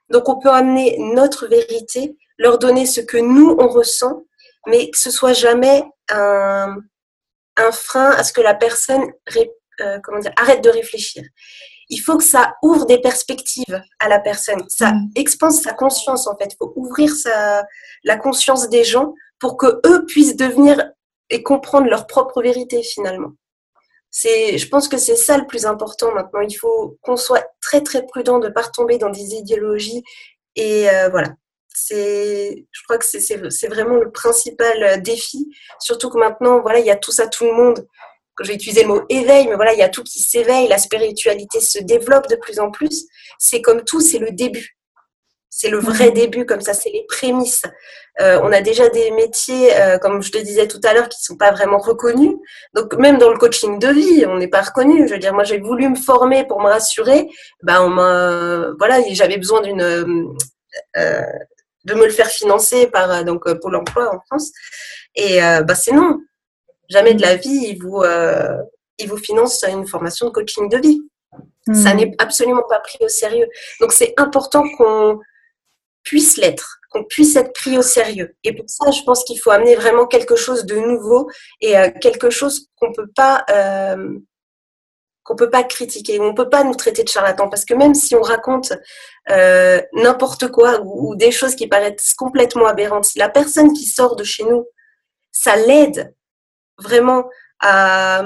[0.09, 4.23] Donc, on peut amener notre vérité, leur donner ce que nous on ressent,
[4.67, 6.77] mais que ce soit jamais un,
[7.71, 9.03] frein à ce que la personne
[9.81, 9.99] euh,
[10.35, 11.23] arrête de réfléchir
[11.91, 14.63] il faut que ça ouvre des perspectives à la personne.
[14.69, 15.11] Ça mm.
[15.15, 16.53] expanse sa conscience, en fait.
[16.53, 17.65] Il faut ouvrir sa,
[18.03, 20.91] la conscience des gens pour que eux puissent devenir
[21.29, 23.33] et comprendre leur propre vérité, finalement.
[24.09, 26.41] C'est, je pense que c'est ça le plus important maintenant.
[26.41, 30.03] Il faut qu'on soit très, très prudent de ne pas tomber dans des idéologies.
[30.55, 31.29] Et euh, voilà.
[31.73, 35.49] C'est, je crois que c'est, c'est vraiment le principal défi.
[35.79, 37.85] Surtout que maintenant, voilà, il y a tout ça, tout le monde
[38.43, 40.77] je vais utiliser le mot éveil, mais voilà, il y a tout qui s'éveille, la
[40.77, 43.05] spiritualité se développe de plus en plus.
[43.39, 44.77] C'est comme tout, c'est le début.
[45.53, 46.13] C'est le vrai mhm.
[46.13, 47.63] début, comme ça, c'est les prémices.
[48.21, 51.19] Euh, on a déjà des métiers, euh, comme je te disais tout à l'heure, qui
[51.21, 52.35] ne sont pas vraiment reconnus.
[52.73, 55.07] Donc, même dans le coaching de vie, on n'est pas reconnu.
[55.07, 57.27] Je veux dire, moi, j'ai voulu me former pour me rassurer.
[57.63, 61.21] Ben, on voilà, j'avais besoin d'une, euh,
[61.83, 64.51] de me le faire financer par donc Pôle Emploi en France.
[65.15, 66.17] Et ben, c'est non.
[66.91, 68.57] Jamais de la vie, il vous, euh,
[68.97, 71.01] il vous finance une formation de coaching de vie.
[71.73, 71.97] Ça hmm.
[71.97, 73.47] n'est absolument pas pris au sérieux.
[73.79, 75.19] Donc c'est important qu'on
[76.03, 78.35] puisse l'être, qu'on puisse être pris au sérieux.
[78.43, 81.29] Et pour ça, je pense qu'il faut amener vraiment quelque chose de nouveau
[81.61, 84.17] et euh, quelque chose qu'on peut pas euh,
[85.23, 88.15] qu'on peut pas critiquer, on peut pas nous traiter de charlatans parce que même si
[88.15, 88.73] on raconte
[89.29, 93.85] euh, n'importe quoi ou, ou, des choses qui paraissent complètement aberrantes, si la personne qui
[93.85, 94.65] sort de chez nous,
[95.31, 96.13] ça l'aide
[96.81, 98.23] vraiment à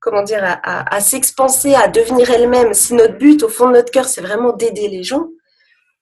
[0.00, 4.06] comment dire à, s'expanser, à devenir elle-même, si notre but au fond de notre cœur
[4.06, 5.26] c'est vraiment d'aider les gens,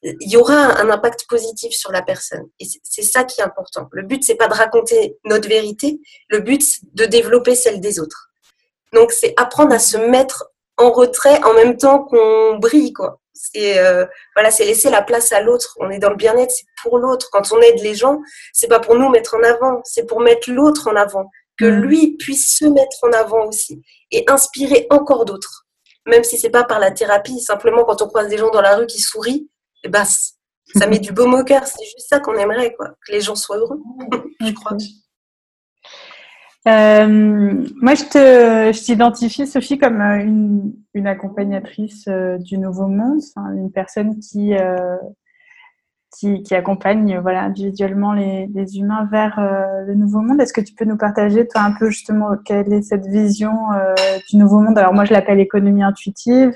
[0.02, 2.44] il y aura un impact positif sur la personne.
[2.60, 3.88] Et c'est ça qui est important.
[3.92, 7.98] Le but c'est pas de raconter notre vérité, le but c'est de développer celle des
[7.98, 8.26] autres.
[8.92, 13.20] Donc, c'est apprendre à se mettre en retrait en même temps qu'on brille, quoi.
[13.34, 15.76] C'est euh, voilà, c'est laisser la place à l'autre.
[15.80, 17.28] On est dans le bien-être, c'est pour l'autre.
[17.30, 18.20] Quand on aide les gens,
[18.52, 21.81] c'est pas pour nous mettre en avant, c'est pour mettre l'autre en avant, que mm.
[21.83, 25.66] lui puisse se mettre en avant aussi et inspirer encore d'autres.
[26.07, 28.77] Même si c'est pas par la thérapie, simplement quand on croise des gens dans la
[28.77, 29.51] rue qui sourient,
[29.83, 31.66] et eh ben, ça met du baume au cœur.
[31.66, 33.81] C'est juste ça qu'on aimerait, quoi, que les gens soient heureux.
[34.40, 34.77] je crois.
[36.66, 37.07] Euh,
[37.81, 43.21] moi, je te, je t'identifie, Sophie, comme euh, une, une accompagnatrice euh, du Nouveau Monde,
[43.55, 44.55] une personne qui,
[46.18, 49.38] qui, qui, accompagne, voilà, individuellement les, les humains vers
[49.87, 50.40] le Nouveau Monde.
[50.40, 53.52] Est-ce que tu peux nous partager, toi, un peu justement, quelle est cette vision
[54.31, 54.79] du Nouveau Monde?
[54.79, 56.52] Alors moi, je l'appelle économie intuitive.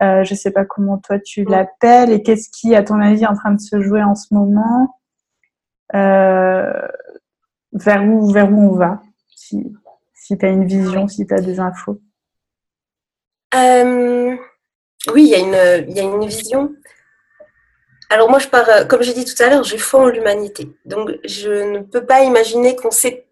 [0.00, 3.26] je ne sais pas comment toi tu l'appelles et qu'est-ce qui, à ton avis, est
[3.26, 4.94] en train de se jouer en ce moment
[7.72, 9.00] vers où, vers où on va?
[9.34, 9.72] Si,
[10.14, 12.00] si tu as une vision, si tu as des infos.
[13.54, 14.36] Euh,
[15.14, 16.74] oui, il y, y a une vision.
[18.10, 20.70] Alors moi, je pars, euh, comme j'ai dit tout à l'heure, j'ai foi en l'humanité.
[20.86, 22.90] Donc, je ne peux pas imaginer qu'on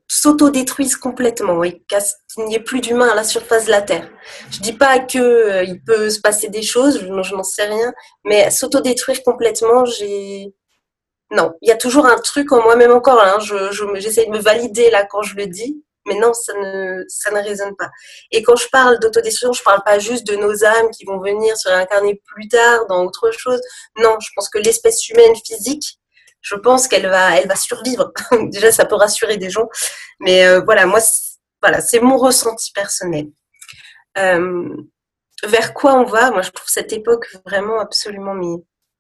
[0.09, 4.09] s'auto-détruise complètement et qu'il n'y ait plus d'humains à la surface de la Terre.
[4.51, 7.93] Je dis pas qu'il euh, peut se passer des choses, je, n'en sais rien,
[8.25, 10.55] mais s'auto-détruire complètement, j'ai...
[11.33, 14.37] Non, il y a toujours un truc en moi, même encore, hein, j'essaie je, de
[14.37, 17.91] me valider là quand je le dis, mais non, ça ne, ça ne résonne pas.
[18.31, 21.57] Et quand je parle d'autodestruction, je parle pas juste de nos âmes qui vont venir
[21.57, 23.61] se réincarner plus tard dans autre chose.
[23.99, 25.99] Non, je pense que l'espèce humaine physique,
[26.41, 28.13] je pense qu'elle va, elle va survivre.
[28.51, 29.69] Déjà, ça peut rassurer des gens.
[30.21, 31.01] Mais euh, voilà, moi,
[31.61, 33.27] voilà, c'est mon ressenti personnel.
[34.19, 34.69] Euh,
[35.45, 36.31] vers quoi on va?
[36.31, 38.35] Moi, je trouve cette époque vraiment absolument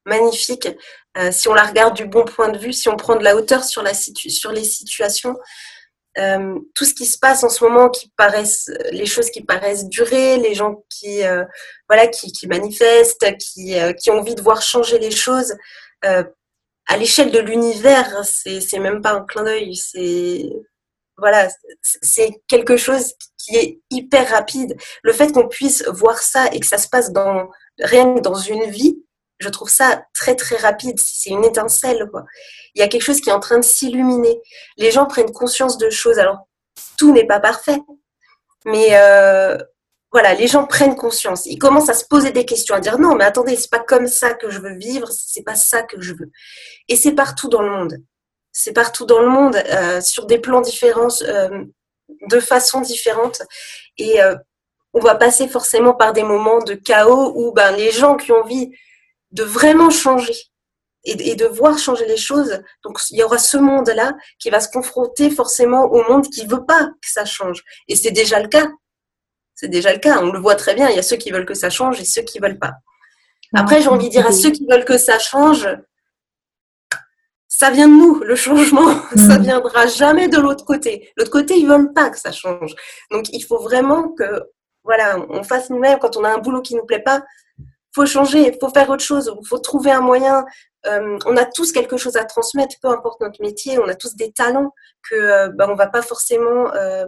[0.05, 0.69] magnifique.
[1.17, 3.37] Euh, si on la regarde du bon point de vue, si on prend de la
[3.37, 5.37] hauteur sur, la sur les situations,
[6.19, 9.89] euh, tout ce qui se passe en ce moment, qui paraissent, les choses qui paraissent
[9.89, 11.45] durer, les gens qui, euh,
[11.89, 15.55] voilà, qui, qui, manifestent, qui, euh, qui, ont envie de voir changer les choses,
[16.89, 20.49] à l'échelle de l'univers, c'est même pas un clin d'œil, c'est
[21.19, 21.49] voilà,
[21.83, 24.77] c'est quelque chose qui est hyper rapide.
[25.03, 27.49] Le fait qu'on puisse voir ça et que ça se passe dans
[27.81, 29.03] rien que dans une vie,
[29.39, 30.99] je trouve ça très très rapide.
[30.99, 32.25] C'est une étincelle, quoi.
[32.75, 34.41] Il y a quelque chose qui est en train de s'illuminer.
[34.77, 36.19] Les gens prennent conscience de choses.
[36.19, 36.49] Alors,
[36.99, 37.79] tout n'est pas parfait,
[38.65, 39.57] mais euh,
[40.13, 41.47] voilà, les gens prennent conscience.
[41.47, 44.07] Ils commencent à se poser des questions, à dire non, mais attendez, c'est pas comme
[44.07, 46.31] ça que je veux vivre, c'est pas ça que je veux.
[46.89, 47.99] Et c'est partout dans le monde.
[48.53, 51.65] C'est partout dans le monde, euh, sur des plans différents, euh,
[52.31, 53.43] de façon différente.
[53.99, 54.19] Et
[54.95, 58.41] on va passer forcément par des moments de chaos où ben, les gens qui ont
[58.41, 58.71] envie
[59.37, 60.35] de vraiment changer
[61.05, 62.61] et, de voir changer les choses.
[62.83, 66.65] Donc, il y aura ce monde-là qui va se confronter forcément au monde qui veut
[66.65, 67.63] pas que ça change.
[67.87, 68.67] Et c'est déjà le cas.
[69.55, 70.19] C'est déjà le cas.
[70.21, 70.89] On le voit très bien.
[70.91, 72.73] Il y a ceux qui veulent que ça change et ceux qui veulent pas.
[73.55, 75.69] Après, j'ai envie de dire à ceux qui veulent que ça change,
[77.47, 79.01] ça vient de nous, le changement.
[79.17, 79.43] Ça mm.
[79.43, 81.11] viendra jamais de l'autre côté.
[81.17, 82.75] L'autre côté, ils veulent pas que ça change.
[83.11, 84.43] Donc, il faut vraiment que,
[84.83, 87.23] voilà, on fasse nous-mêmes quand on a un boulot qui nous plaît pas,
[87.97, 90.45] faut changer, il faut faire autre chose, il faut trouver un moyen.
[90.87, 94.15] Euh, on a tous quelque chose à transmettre, peu importe notre métier, on a tous
[94.17, 94.73] des talents
[95.09, 97.07] que euh, bah, on va pas forcément euh,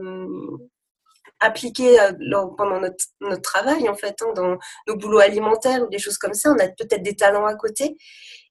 [1.41, 1.99] appliquer
[2.57, 6.51] pendant notre, travail en fait, hein, dans nos boulots alimentaires ou des choses comme ça.
[6.51, 7.97] On a peut-être des talents à côté,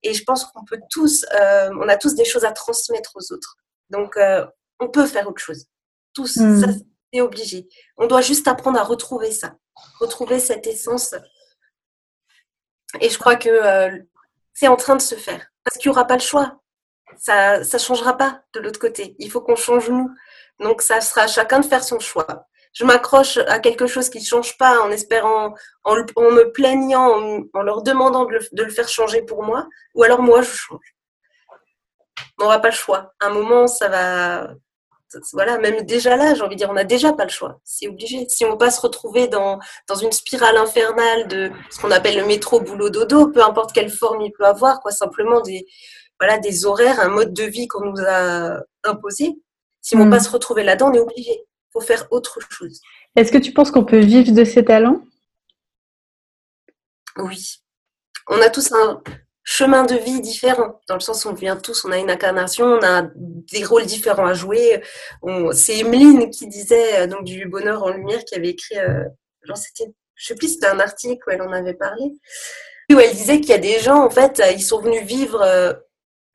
[0.03, 1.25] et je pense qu'on peut tous,
[1.81, 3.57] on a tous des choses à transmettre aux autres.
[3.89, 4.17] Donc
[4.79, 5.65] on peut faire autre chose.
[6.13, 6.61] Tous, hmm.
[6.61, 6.67] ça
[7.11, 7.67] c'est obligé.
[7.97, 9.55] On doit juste apprendre à retrouver ça,
[9.99, 11.15] retrouver cette essence
[13.01, 13.97] et je crois que euh,
[14.53, 15.45] c'est en train de se faire.
[15.63, 16.61] Parce qu'il n'y aura pas le choix.
[17.17, 19.15] Ça ne changera pas de l'autre côté.
[19.19, 20.09] Il faut qu'on change nous.
[20.59, 22.47] Donc, ça sera à chacun de faire son choix.
[22.73, 27.61] Je m'accroche à quelque chose qui ne change pas en espérant, en, me plaignant, en,
[27.61, 30.95] leur demandant de le, faire changer pour moi, ou alors moi je change.
[32.37, 33.13] On n'aura pas le choix.
[33.19, 34.49] À un moment, ça va,
[35.33, 37.59] voilà, même déjà là, j'ai envie de dire, on n'a déjà pas le choix.
[37.63, 38.25] C'est obligé.
[38.29, 42.25] Si on va se retrouver dans, dans une spirale infernale de ce qu'on appelle le
[42.25, 45.65] métro boulot dodo, peu importe quelle forme il peut avoir, quoi, simplement des,
[46.19, 49.35] voilà, des horaires, un mode de vie qu'on nous a imposé.
[49.81, 50.25] Si on ne va pas hmm.
[50.25, 51.31] se retrouver là-dedans, on est obligé.
[51.31, 52.81] Il faut faire autre chose.
[53.15, 55.01] Est-ce que tu penses qu'on peut vivre de ses talents?
[57.17, 57.61] Oui.
[58.27, 59.01] On a tous un,
[59.49, 62.65] chemin de vie différent, dans le sens où on vient tous, on a une incarnation,
[62.65, 64.81] on a des rôles différents à jouer.
[65.53, 69.05] C'est Emeline qui disait euh, donc du bonheur en lumière, qui avait écrit, euh,
[69.43, 69.53] je
[70.17, 72.11] sais plus, c'était un article où elle en avait parlé,
[72.91, 75.71] où elle disait qu'il y a des gens, en fait, ils sont venus vivre euh,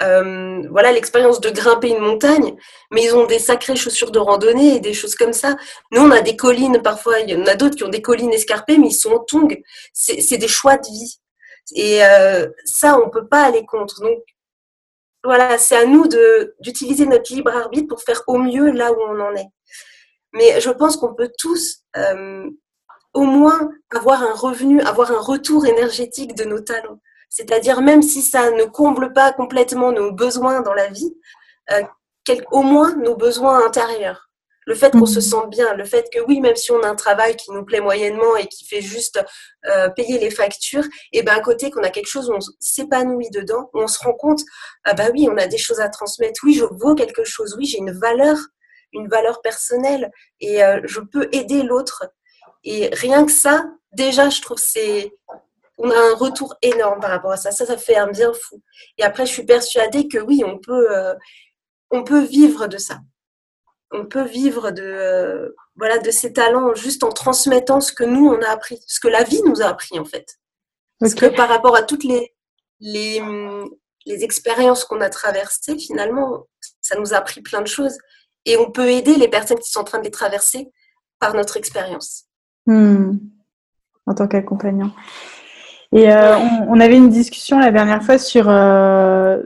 [0.03, 2.57] euh, voilà l'expérience de grimper une montagne,
[2.91, 5.57] mais ils ont des sacrées chaussures de randonnée et des choses comme ça.
[5.91, 8.33] Nous, on a des collines parfois, il y en a d'autres qui ont des collines
[8.33, 9.55] escarpées, mais ils sont en tongs.
[9.93, 11.22] C'est des choix de vie.
[11.75, 14.01] Et euh, ça, on peut pas aller contre.
[14.01, 14.23] Donc,
[15.25, 16.09] voilà, c'est à nous
[16.61, 19.49] d'utiliser notre libre arbitre pour faire au mieux là où on en est.
[20.33, 22.51] Mais je pense qu'on peut tous euh,
[23.15, 26.99] au moins avoir un revenu, avoir un retour énergétique de nos talents.
[27.29, 31.15] C'est-à-dire même si ça ne comble pas complètement nos besoins dans la vie,
[31.71, 31.83] euh,
[32.51, 34.32] au moins nos besoins intérieurs.
[34.67, 35.21] Le fait qu'on se mhm.
[35.21, 37.81] sente bien, le fait que oui, même si on a un travail qui nous plaît
[37.81, 39.23] moyennement et qui fait juste
[39.67, 43.31] euh, payer les factures, et ben à côté qu'on a quelque chose où on s'épanouit
[43.31, 44.41] dedans, où on se rend compte,
[44.85, 47.67] ah bah oui, on a des choses à transmettre, oui, je vaux quelque chose, oui,
[47.67, 48.37] j'ai une valeur,
[48.93, 52.05] une valeur personnelle et euh, je peux aider l'autre.
[52.65, 55.13] Et rien que ça, déjà, je trouve c'est
[55.79, 57.51] on a un retour énorme par rapport à ça.
[57.51, 58.63] Ça, ça fait un bien fou.
[58.99, 61.15] Et après, je suis persuadée que oui, on peut, euh,
[61.91, 63.01] on peut vivre de ça.
[63.93, 68.27] On peut vivre de, euh, voilà, de ces talents juste en transmettant ce que nous,
[68.27, 70.39] on a appris, ce que la vie nous a appris, en fait.
[70.99, 72.33] Parce que par rapport à toutes les,
[72.81, 73.21] les,
[74.07, 76.47] les expériences qu'on a traversées, finalement,
[76.81, 77.99] ça nous a appris plein de choses.
[78.45, 80.71] Et on peut aider les personnes qui sont en train de les traverser
[81.19, 82.25] par notre expérience.
[82.67, 83.19] Hmm.
[84.07, 84.93] En tant qu'accompagnant.
[85.95, 89.43] Et euh, on, avait une discussion la dernière fois sur, euh,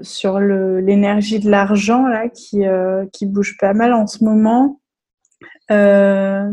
[0.80, 4.80] l'énergie de l'argent euh, qui bouge pas mal en ce moment.
[5.68, 6.46] à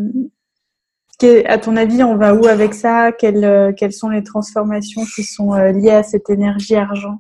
[1.60, 3.12] ton avis, on va où avec ça?
[3.12, 7.20] Quelles sont les transformations qui sont liées à cette énergie argent?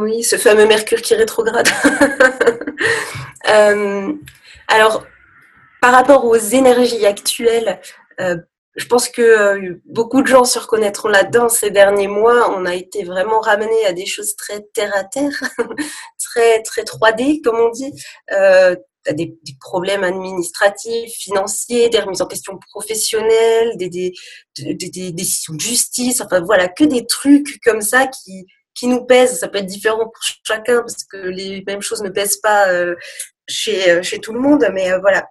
[0.00, 1.68] Oui, ce fameux Mercure qui rétrograde.
[4.68, 5.04] alors,
[5.82, 7.78] par rapport aux énergies actuelles,
[8.76, 12.50] je pense que euh, beaucoup de gens se reconnaîtront là-dedans ces derniers mois.
[12.56, 15.32] On a été vraiment ramené à des choses très terre à terre,
[16.18, 17.92] très très 3D comme on dit.
[18.32, 18.74] Euh,
[19.12, 24.12] des, problèmes administratifs, financiers, des remises en question professionnelles, des,
[25.12, 26.20] décisions de justice.
[26.22, 29.38] Enfin voilà, que des trucs comme ça qui qui nous pèsent.
[29.38, 32.96] Ça peut être différent pour chacun parce que les mêmes choses ne pèsent pas euh,
[33.48, 34.66] chez euh, chez tout le monde.
[34.72, 35.28] Mais voilà.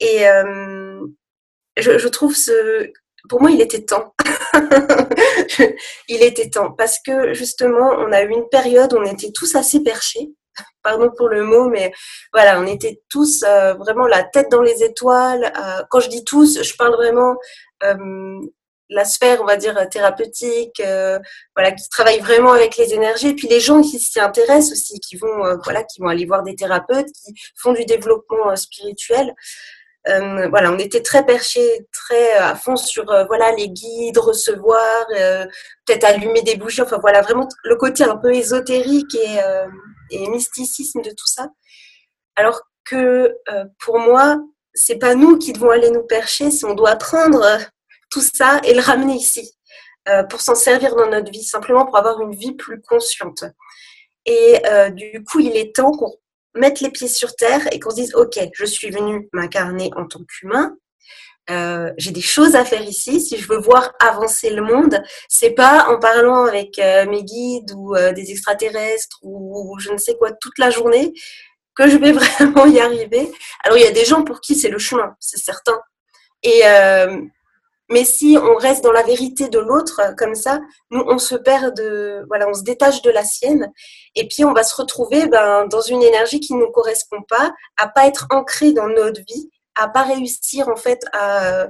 [0.00, 0.24] Et
[1.76, 2.90] je, trouve ce.
[3.28, 4.14] Pour moi, il était temps.
[6.08, 9.54] il était temps parce que justement, on a eu une période où on était tous
[9.54, 10.32] assez perchés.
[10.82, 11.92] Pardon pour le mot, mais
[12.32, 15.44] voilà, on était tous euh, vraiment la tête dans les étoiles.
[15.44, 17.36] Euh, quand je dis tous, je parle vraiment
[17.84, 18.40] euh,
[18.90, 20.82] la sphère, on va dire thérapeutique,
[21.56, 25.00] voilà, qui travaille vraiment avec les énergies, et puis les gens qui s'y intéressent aussi,
[25.00, 29.34] qui vont, voilà, qui vont aller voir des thérapeutes, qui font du développement spirituel.
[30.08, 34.18] Euh, voilà, on était très perchés, très euh, à fond sur euh, voilà les guides,
[34.18, 35.06] recevoir,
[35.86, 36.82] peut-être allumer des bougies.
[36.82, 39.38] Enfin voilà, vraiment le côté un peu ésotérique et,
[40.10, 41.48] et mysticisme de tout ça.
[42.36, 43.36] Alors que
[43.78, 44.38] pour moi,
[44.74, 47.44] c'est pas nous qui devons aller nous percher, si on doit prendre
[48.10, 49.54] tout ça et le ramener ici
[50.30, 53.44] pour s'en servir dans notre vie, simplement pour avoir une vie plus consciente.
[54.26, 54.60] Et
[54.92, 56.12] du coup, il est temps qu'on
[56.54, 60.06] mettre les pieds sur terre et qu'on se dise, OK, je suis venue m'incarner en
[60.06, 60.76] tant qu'humain.
[61.50, 63.20] Euh, j'ai des choses à faire ici.
[63.20, 67.72] Si je veux voir avancer le monde, c'est pas en parlant avec euh, mes guides
[67.74, 71.12] ou euh, des extraterrestres ou, je ne sais quoi toute la journée
[71.74, 73.30] que je vais vraiment y arriver.
[73.64, 75.78] Alors il y a des gens pour qui c'est le chemin, c'est certain.
[76.44, 76.62] Et
[77.92, 81.76] mais si on reste dans la vérité de l'autre comme ça, nous on se perd
[81.76, 83.70] de, voilà, on se détache de la sienne,
[84.14, 87.52] et puis on va se retrouver ben, dans une énergie qui ne nous correspond pas,
[87.76, 91.68] à pas être ancré dans notre vie, à pas réussir en fait à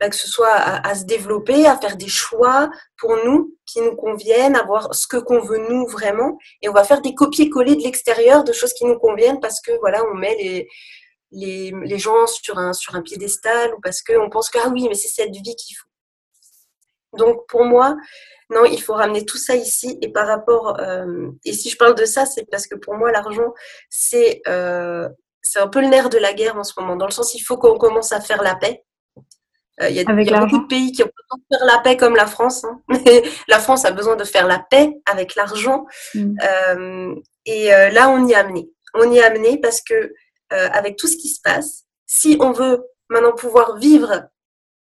[0.00, 3.96] ben, que ce soit à, se développer, à faire des choix pour nous qui nous
[3.96, 7.76] conviennent, à voir ce que qu'on veut nous vraiment, et on va faire des copier-coller
[7.76, 10.68] de l'extérieur de choses qui nous conviennent parce que voilà, on met les
[11.36, 14.86] les, les, gens sur un, sur un piédestal ou parce qu'on pense que, ah oui,
[14.88, 15.86] mais c'est cette vie qu'il faut.
[17.16, 17.96] Donc pour moi,
[18.50, 19.98] non, il faut ramener tout ça ici.
[20.02, 23.10] Et par rapport, euh, et si je parle de ça, c'est parce que pour moi,
[23.10, 23.52] l'argent,
[23.90, 25.08] c'est euh,
[25.42, 27.40] c'est un peu le nerf de la guerre en ce moment, dans le sens il
[27.40, 28.84] faut qu'on commence à faire la paix.
[29.82, 31.78] Euh, il y a, y a beaucoup de pays qui ont besoin de faire la
[31.80, 32.80] paix comme la France, hein.
[33.48, 35.84] la France a besoin de faire la paix avec l'argent.
[36.14, 37.14] Mm.
[37.44, 38.70] et là, on y est amené.
[38.94, 40.12] On y est amené parce que
[40.52, 44.28] euh, avec tout ce qui se passe, si on veut maintenant pouvoir vivre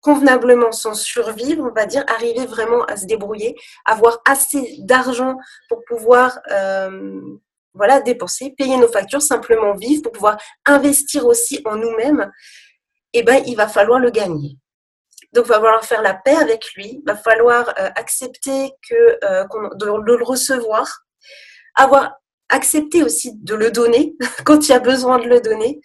[0.00, 5.36] convenablement sans survivre, on va dire, arriver vraiment à se débrouiller, avoir assez d'argent
[5.68, 7.20] pour pouvoir euh,
[7.72, 12.30] voilà, dépenser, payer nos factures, simplement vivre, pour pouvoir investir aussi en nous-mêmes,
[13.12, 14.58] eh ben, il va falloir le gagner.
[15.32, 19.76] Donc, il va falloir faire la paix avec lui, il va falloir euh, accepter que,
[19.76, 21.04] de, le recevoir,
[21.76, 22.16] avoir
[22.52, 25.80] accepté aussi de le donner quand il y a besoin de le donner.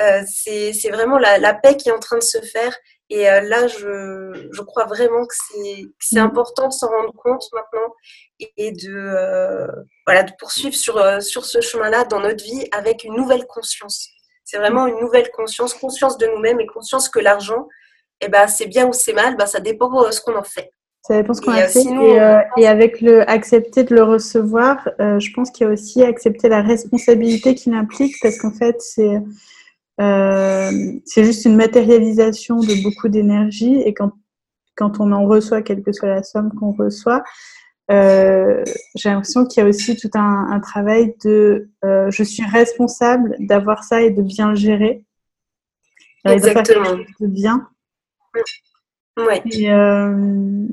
[0.00, 2.76] Euh, c'est vraiment la, la, paix qui est en train de se faire.
[3.08, 5.34] Et euh, là, je, je, crois vraiment que
[6.00, 6.24] c'est mm.
[6.24, 7.94] important de s'en rendre compte maintenant
[8.38, 9.66] et, de, euh,
[10.06, 14.08] voilà, de poursuivre sur, sur ce chemin-là dans notre vie avec une nouvelle conscience.
[14.44, 17.68] C'est vraiment une nouvelle conscience, conscience de nous-mêmes et conscience que l'argent,
[18.20, 20.70] eh ben, c'est bien ou c'est mal, ben, ça dépend de ce qu'on en fait.
[21.06, 21.80] Ça dépend ce qu'on a fait.
[21.80, 26.48] et, et, avec le accepter de le recevoir, je pense qu'il y a aussi accepter
[26.48, 29.20] la responsabilité qu'il implique parce qu'en fait, c'est
[30.00, 34.12] euh, c'est juste une matérialisation de beaucoup d'énergie et quand,
[34.74, 37.24] quand on en reçoit, quelle que soit la somme qu'on reçoit,
[37.90, 38.62] euh,
[38.96, 43.36] j'ai l'impression qu'il y a aussi tout un, un travail de euh, je suis responsable
[43.38, 45.02] d'avoir ça et de bien le gérer.
[46.26, 46.96] Exactement.
[47.20, 47.68] De, bien.
[49.16, 49.40] Ouais.
[49.52, 50.66] Et, euh,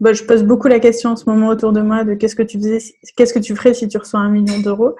[0.00, 2.42] bah, je pose beaucoup la question en ce moment autour de moi de qu'est-ce que
[2.42, 2.78] tu faisais,
[3.16, 4.96] qu'est-ce que tu ferais si tu reçois un million d'euros?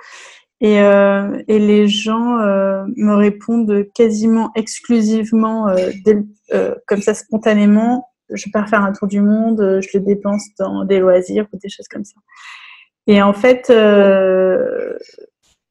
[0.61, 5.91] Et, euh, et les gens euh, me répondent quasiment exclusivement, euh,
[6.53, 10.45] euh, comme ça spontanément, je pars faire un tour du monde, euh, je le dépense
[10.59, 12.21] dans des loisirs ou des choses comme ça.
[13.07, 13.73] Et en fait,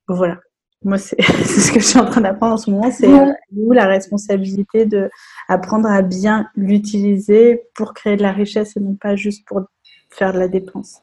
[0.07, 0.39] voilà.
[0.83, 3.07] Moi, c'est ce que je suis en train d'apprendre en ce moment, c'est
[3.55, 5.09] où la responsabilité de
[5.47, 9.61] apprendre à bien l'utiliser pour créer de la richesse et non pas juste pour
[10.09, 11.01] faire de la dépense.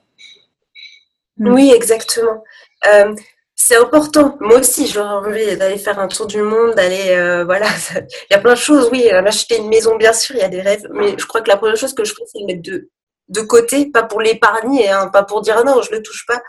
[1.39, 2.43] Oui, exactement.
[2.87, 3.14] Euh,
[3.55, 4.37] c'est important.
[4.41, 7.66] Moi aussi, j'aurais envie d'aller faire un tour du monde, d'aller, euh, voilà.
[7.95, 8.89] Il y a plein de choses.
[8.91, 10.87] Oui, acheter une maison, bien sûr, il y a des rêves.
[10.93, 12.91] Mais je crois que la première chose que je fais, c'est le mettre de,
[13.29, 16.41] de côté, pas pour l'épargner, hein, pas pour dire non, je le touche pas,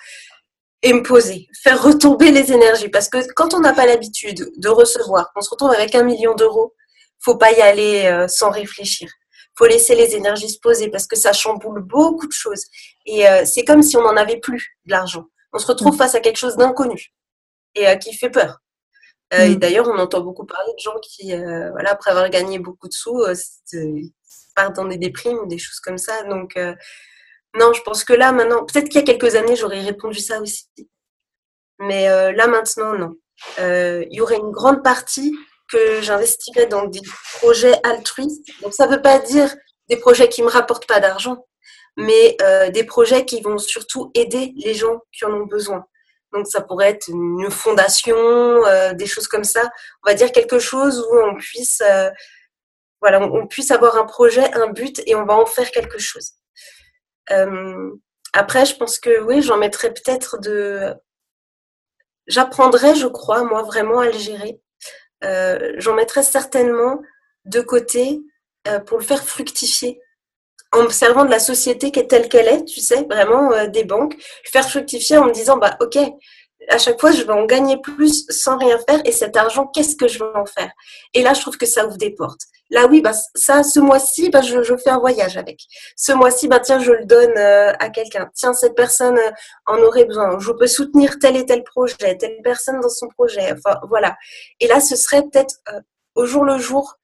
[0.84, 2.90] et me poser, faire retomber les énergies.
[2.90, 6.36] Parce que quand on n'a pas l'habitude de recevoir, on se retrouve avec un million
[6.36, 6.74] d'euros,
[7.20, 9.10] faut pas y aller euh, sans réfléchir.
[9.58, 12.64] Faut laisser les énergies se poser parce que ça chamboule beaucoup de choses.
[13.08, 15.98] Et euh, c'est comme si on n'en avait plus de l'argent on se retrouve mm.
[15.98, 17.14] face à quelque chose d'inconnu
[17.74, 18.62] et euh, qui fait peur.
[19.32, 19.56] Et mm.
[19.56, 21.34] d'ailleurs, on entend beaucoup parler de gens qui,
[21.72, 23.24] voilà, après avoir gagné beaucoup de sous,
[24.56, 26.24] partent dans des déprimes ou des choses comme ça.
[26.26, 26.58] Donc,
[27.56, 30.42] non, je pense que là, maintenant, peut-être qu'il y a quelques années, j'aurais répondu ça
[30.42, 30.68] aussi.
[31.80, 33.16] Mais là, maintenant, non.
[33.58, 35.34] Il y aurait une grande partie
[35.72, 37.02] que j'investirais dans des
[37.40, 38.46] projets altruistes.
[38.62, 39.56] Donc, ça ne veut pas dire
[39.90, 41.46] des projets qui ne me rapportent pas d'argent
[41.98, 45.86] mais euh, des projets qui vont surtout aider les gens qui en ont besoin.
[46.32, 49.70] Donc ça pourrait être une fondation, euh, des choses comme ça.
[50.06, 52.10] On va dire quelque chose où on puisse, euh,
[53.02, 56.34] voilà, on, puisse avoir un projet, un but et on va en faire quelque chose.
[58.34, 60.94] Après, je pense que oui, j'en mettrais peut-être de.
[62.28, 64.60] J'apprendrai, je crois, moi vraiment à le gérer.
[65.78, 67.02] j'en mettrais certainement
[67.46, 68.20] de côté
[68.86, 70.02] pour le faire fructifier
[70.72, 73.84] en servant de la société qui est telle qu'elle est, tu sais, vraiment euh, des
[73.84, 74.16] banques,
[74.46, 75.98] faire fructifier en me disant, bah ok,
[76.70, 79.96] à chaque fois, je vais en gagner plus sans rien faire et cet argent, qu'est-ce
[79.96, 80.72] que je vais en faire?
[81.14, 82.42] Et là, je trouve que ça ouvre des portes.
[82.70, 85.62] Là, oui, bah, ça, ce mois-ci, bah, je, fais un voyage avec.
[85.96, 88.30] Ce mois-ci, bah, tiens, je le donne euh, à quelqu'un.
[88.34, 89.32] Tiens, cette personne euh,
[89.66, 90.38] en aurait besoin.
[90.40, 93.54] Je peux soutenir tel et tel projet, telle personne dans son projet.
[93.54, 94.18] Enfin, voilà.
[94.60, 95.56] Et là, ce serait peut-être
[96.16, 96.98] au jour le jour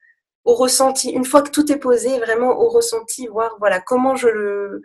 [0.44, 1.12] au ressenti.
[1.12, 4.82] Une fois que tout est posé, vraiment au ressenti, voir voilà comment je le,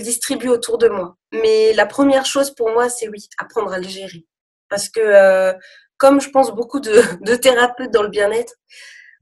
[0.00, 1.16] distribue autour de moi.
[1.32, 4.26] Mais la première chose pour moi, c'est oui, apprendre à le gérer.
[4.68, 5.52] Parce que euh,
[5.96, 8.54] comme je pense beaucoup de thérapeutes dans le bien-être,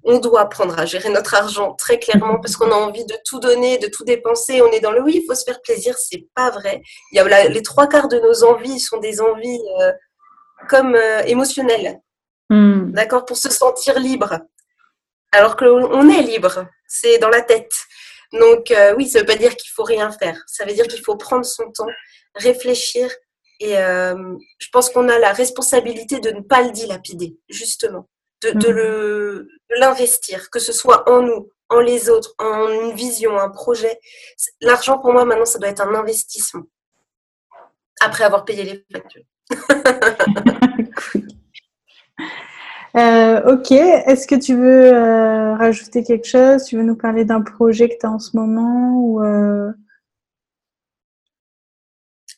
[0.04, 3.38] on doit apprendre à gérer notre argent très clairement parce qu'on a envie de tout
[3.38, 4.62] donner, de tout dépenser.
[4.62, 5.96] On est dans le oui, il faut se faire plaisir.
[5.98, 6.82] C'est pas vrai.
[7.12, 9.92] Il y a les trois quarts de nos envies sont des envies euh,
[10.68, 12.00] comme euh, émotionnelles.
[12.48, 12.92] Hmm.
[12.92, 13.24] D'accord?
[13.24, 14.40] Pour se sentir libre
[15.32, 17.72] alors qu'on est libre, c'est dans la tête.
[18.32, 20.42] Donc euh, oui, ça ne veut pas dire qu'il faut rien faire.
[20.46, 21.86] Ça veut dire qu'il faut prendre son temps,
[22.34, 23.10] réfléchir.
[23.60, 28.08] Et je pense qu'on a la responsabilité de ne pas le dilapider, justement,
[28.42, 29.78] de, de mhm.
[29.78, 34.00] l'investir, que ce soit en nous, en les autres, en une vision, un projet.
[34.60, 36.64] L'argent, pour moi, maintenant, ça doit être un investissement.
[38.02, 39.24] Après avoir payé les factures.
[42.96, 46.64] Euh, ok, est-ce que tu veux euh, rajouter quelque chose?
[46.64, 49.70] Tu veux nous parler d'un projet que tu as en ce moment ou, euh...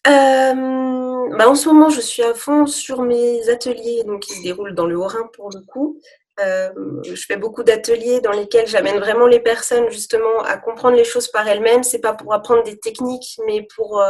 [0.09, 4.42] euh bah en ce moment, je suis à fond sur mes ateliers donc, qui se
[4.42, 5.98] déroulent dans le Haut-Rhin pour le coup.
[6.40, 6.70] Euh,
[7.05, 11.28] je fais beaucoup d'ateliers dans lesquels j'amène vraiment les personnes justement à comprendre les choses
[11.28, 11.84] par elles-mêmes.
[11.84, 14.03] C'est pas pour apprendre des techniques, mais pour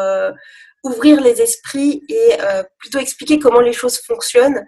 [0.83, 2.37] ouvrir les esprits et
[2.79, 4.65] plutôt expliquer comment les choses fonctionnent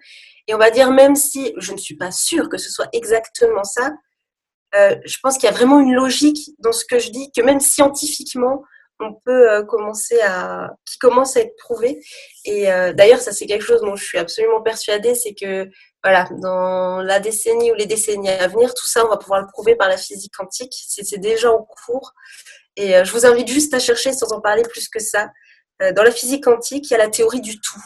[0.47, 3.65] et on va dire, même si je ne suis pas sûre que ce soit exactement
[3.65, 3.93] ça,
[4.75, 7.41] euh, je pense qu'il y a vraiment une logique dans ce que je dis, que
[7.41, 8.63] même scientifiquement,
[9.01, 12.01] on peut commencer à, qui commence à être prouvé.
[12.45, 12.65] Et
[12.95, 15.69] d'ailleurs, ça c'est quelque chose dont je suis absolument persuadée, c'est que
[16.03, 19.47] voilà, dans la décennie ou les décennies à venir, tout ça, on va pouvoir le
[19.47, 20.73] prouver par la physique quantique.
[20.73, 22.13] C'est déjà en cours.
[22.77, 25.29] Et je vous invite juste à chercher, sans en parler plus que ça.
[25.81, 27.83] Dans la physique quantique, il y a la théorie du tout.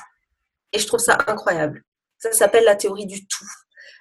[0.72, 1.82] Et je trouve ça incroyable.
[2.18, 3.46] Ça s'appelle la théorie du tout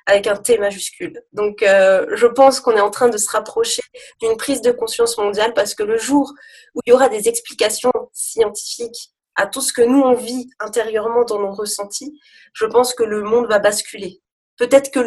[0.07, 1.21] avec un T majuscule.
[1.33, 3.83] Donc, euh, je pense qu'on est en train de se rapprocher
[4.21, 6.33] d'une prise de conscience mondiale parce que le jour
[6.73, 11.25] où il y aura des explications scientifiques à tout ce que nous on vit intérieurement
[11.25, 12.17] dans nos ressentis,
[12.53, 14.21] je pense que le monde va basculer.
[14.57, 14.99] Peut-être que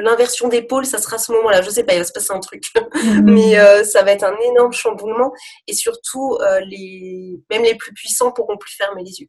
[0.00, 1.62] l'inversion des pôles, ça sera ce moment-là.
[1.62, 3.22] Je sais pas, il va se passer un truc, mhm.
[3.24, 5.32] mais euh, ça va être un énorme chamboulement
[5.66, 9.28] et surtout, euh, les, même les plus puissants pourront plus fermer les yeux.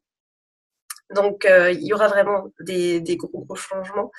[1.15, 4.11] Donc, il y aura vraiment des, des gros, gros changements.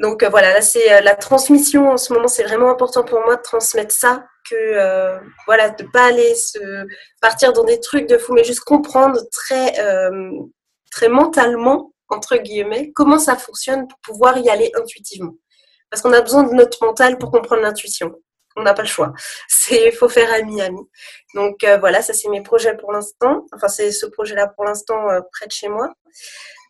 [0.00, 3.20] Donc euh, voilà, là c'est euh, la transmission en ce moment, c'est vraiment important pour
[3.20, 6.58] moi de transmettre ça, que euh, voilà, de pas aller se
[7.20, 13.36] partir dans des trucs de fou, mais juste comprendre très mentalement entre guillemets comment ça
[13.36, 15.34] fonctionne pour pouvoir y aller intuitivement.
[15.90, 18.14] Parce qu'on a besoin de notre mental pour comprendre l'intuition.
[18.56, 19.12] On n'a pas le choix.
[19.48, 20.80] C'est faut faire ami-ami.
[21.34, 23.44] Donc voilà, ça c'est mes projets pour l'instant.
[23.54, 24.96] Enfin c'est ce projet-là pour l'instant
[25.32, 25.92] près de chez moi.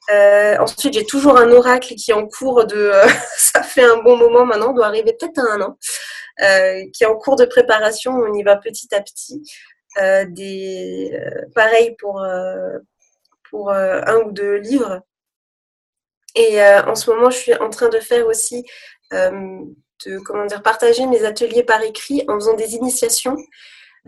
[0.09, 3.99] Euh, ensuite, j'ai toujours un oracle qui est en cours de, euh, ça fait un
[4.03, 5.79] bon moment maintenant, doit arriver peut-être à un an,
[6.43, 8.13] euh, qui est en cours de préparation.
[8.13, 9.43] On y va petit à petit.
[10.29, 11.13] des,
[11.55, 12.25] pareil pour
[13.51, 15.01] pour un ou deux livres.
[16.37, 18.65] Et en ce moment, je suis en train de faire aussi
[19.11, 23.37] de comment dire partager mes ateliers par écrit en faisant des initiations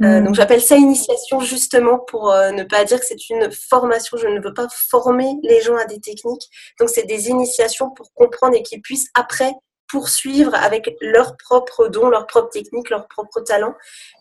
[0.01, 0.25] euh, mm.
[0.25, 4.17] donc j'appelle ça initiation justement pour euh, ne pas dire que c'est une formation.
[4.17, 6.49] Je ne veux pas former les gens à des techniques.
[6.79, 9.53] Donc c'est des initiations pour comprendre et qu'ils puissent après
[9.89, 13.75] poursuivre avec leurs propres dons, leurs propres techniques, leurs propres talents.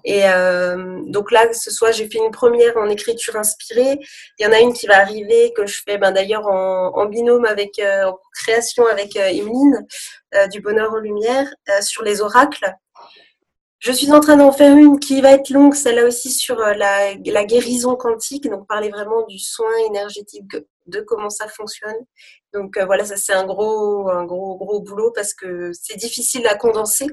[0.04, 3.98] Et euh, donc là, ce soit j'ai fait une première en écriture inspirée.
[4.38, 7.06] Il y en a une qui va arriver que je fais ben, d'ailleurs en, en,
[7.06, 9.88] binôme avec en création avec Emeline
[10.52, 11.48] du Bonheur en Lumière
[11.80, 12.76] sur les oracles.
[13.82, 16.74] Je suis en train d'en faire une qui va être longue, celle-là aussi sur euh,
[16.76, 17.16] la,
[17.46, 20.46] guérison quantique, donc parler vraiment du soin énergétique,
[20.86, 21.96] de comment ça fonctionne.
[22.54, 26.46] Donc euh, voilà, ça c'est un gros, un gros, gros boulot parce que c'est difficile
[26.46, 27.08] à condenser.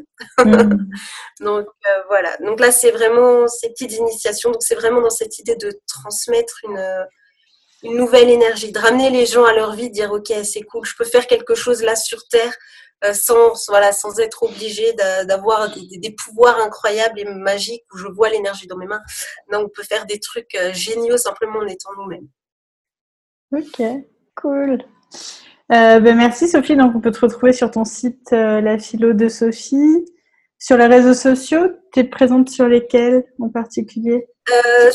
[0.44, 0.86] Mm.
[1.40, 2.36] donc euh, voilà.
[2.44, 4.50] Donc là c'est vraiment ces petites initiations.
[4.50, 7.06] Donc c'est vraiment dans cette idée de transmettre une,
[7.82, 10.84] une nouvelle énergie, de ramener les gens à leur vie, de dire ok c'est cool,
[10.84, 12.54] je peux faire quelque chose là sur terre
[13.12, 14.92] sans, voilà, sans être obligé
[15.26, 19.00] d'avoir des, pouvoirs incroyables et magiques où je vois l'énergie dans mes mains.
[19.52, 22.28] Non, on peut faire des trucs euh, géniaux simplement en étant nous-mêmes.
[23.52, 23.82] Ok,
[24.36, 24.78] cool.
[25.70, 26.76] Euh, ben merci Sophie.
[26.76, 30.04] Donc on peut te retrouver sur ton site La Philo de Sophie.
[30.58, 34.26] Sur les réseaux sociaux, tu es présente sur lesquels en particulier?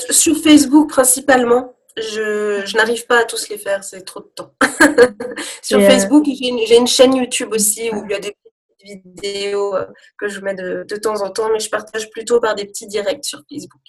[0.10, 4.54] Sur Facebook principalement je, n'arrive pas à tous les faire, c'est trop de temps.
[5.62, 8.36] Sur euh, Facebook, j'ai une, chaîne YouTube aussi où il y a des
[8.84, 9.76] vidéos
[10.18, 13.26] que je mets de, temps en temps, mais je partage plutôt par des petits directs
[13.26, 13.82] sur Facebook.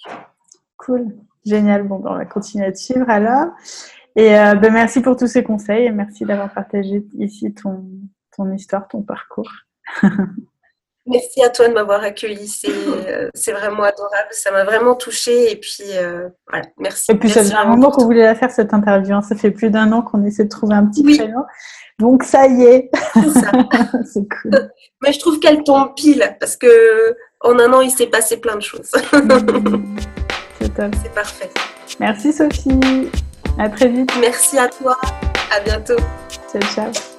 [0.77, 1.83] Cool, génial.
[1.83, 3.47] Bon, ben, on va continuer à te suivre alors.
[4.15, 7.85] Et euh, ben, merci pour tous ces conseils et merci d'avoir partagé ici ton,
[8.35, 9.51] ton histoire, ton parcours.
[11.07, 12.51] Merci à toi de m'avoir accueilli.
[12.67, 14.29] Euh, c'est vraiment adorable.
[14.31, 15.51] Ça m'a vraiment touchée.
[15.51, 17.11] Et puis, euh, voilà, merci.
[17.11, 19.13] Et puis, ça fait un moment qu'on voulait la faire, cette interview.
[19.13, 19.21] Hein.
[19.21, 21.21] Ça fait plus d'un an qu'on essaie de trouver un petit oui.
[21.99, 22.89] Donc, ça y est.
[23.13, 24.71] C'est cool.
[25.01, 28.55] Mais je trouve qu'elle tombe pile parce que en un an, il s'est passé plein
[28.55, 28.91] de choses.
[30.59, 31.49] C'est parfait.
[31.99, 32.79] Merci, Sophie.
[33.57, 34.11] À très vite.
[34.19, 34.97] Merci à toi.
[35.55, 35.97] À bientôt.
[36.51, 37.14] Ciao, ciao.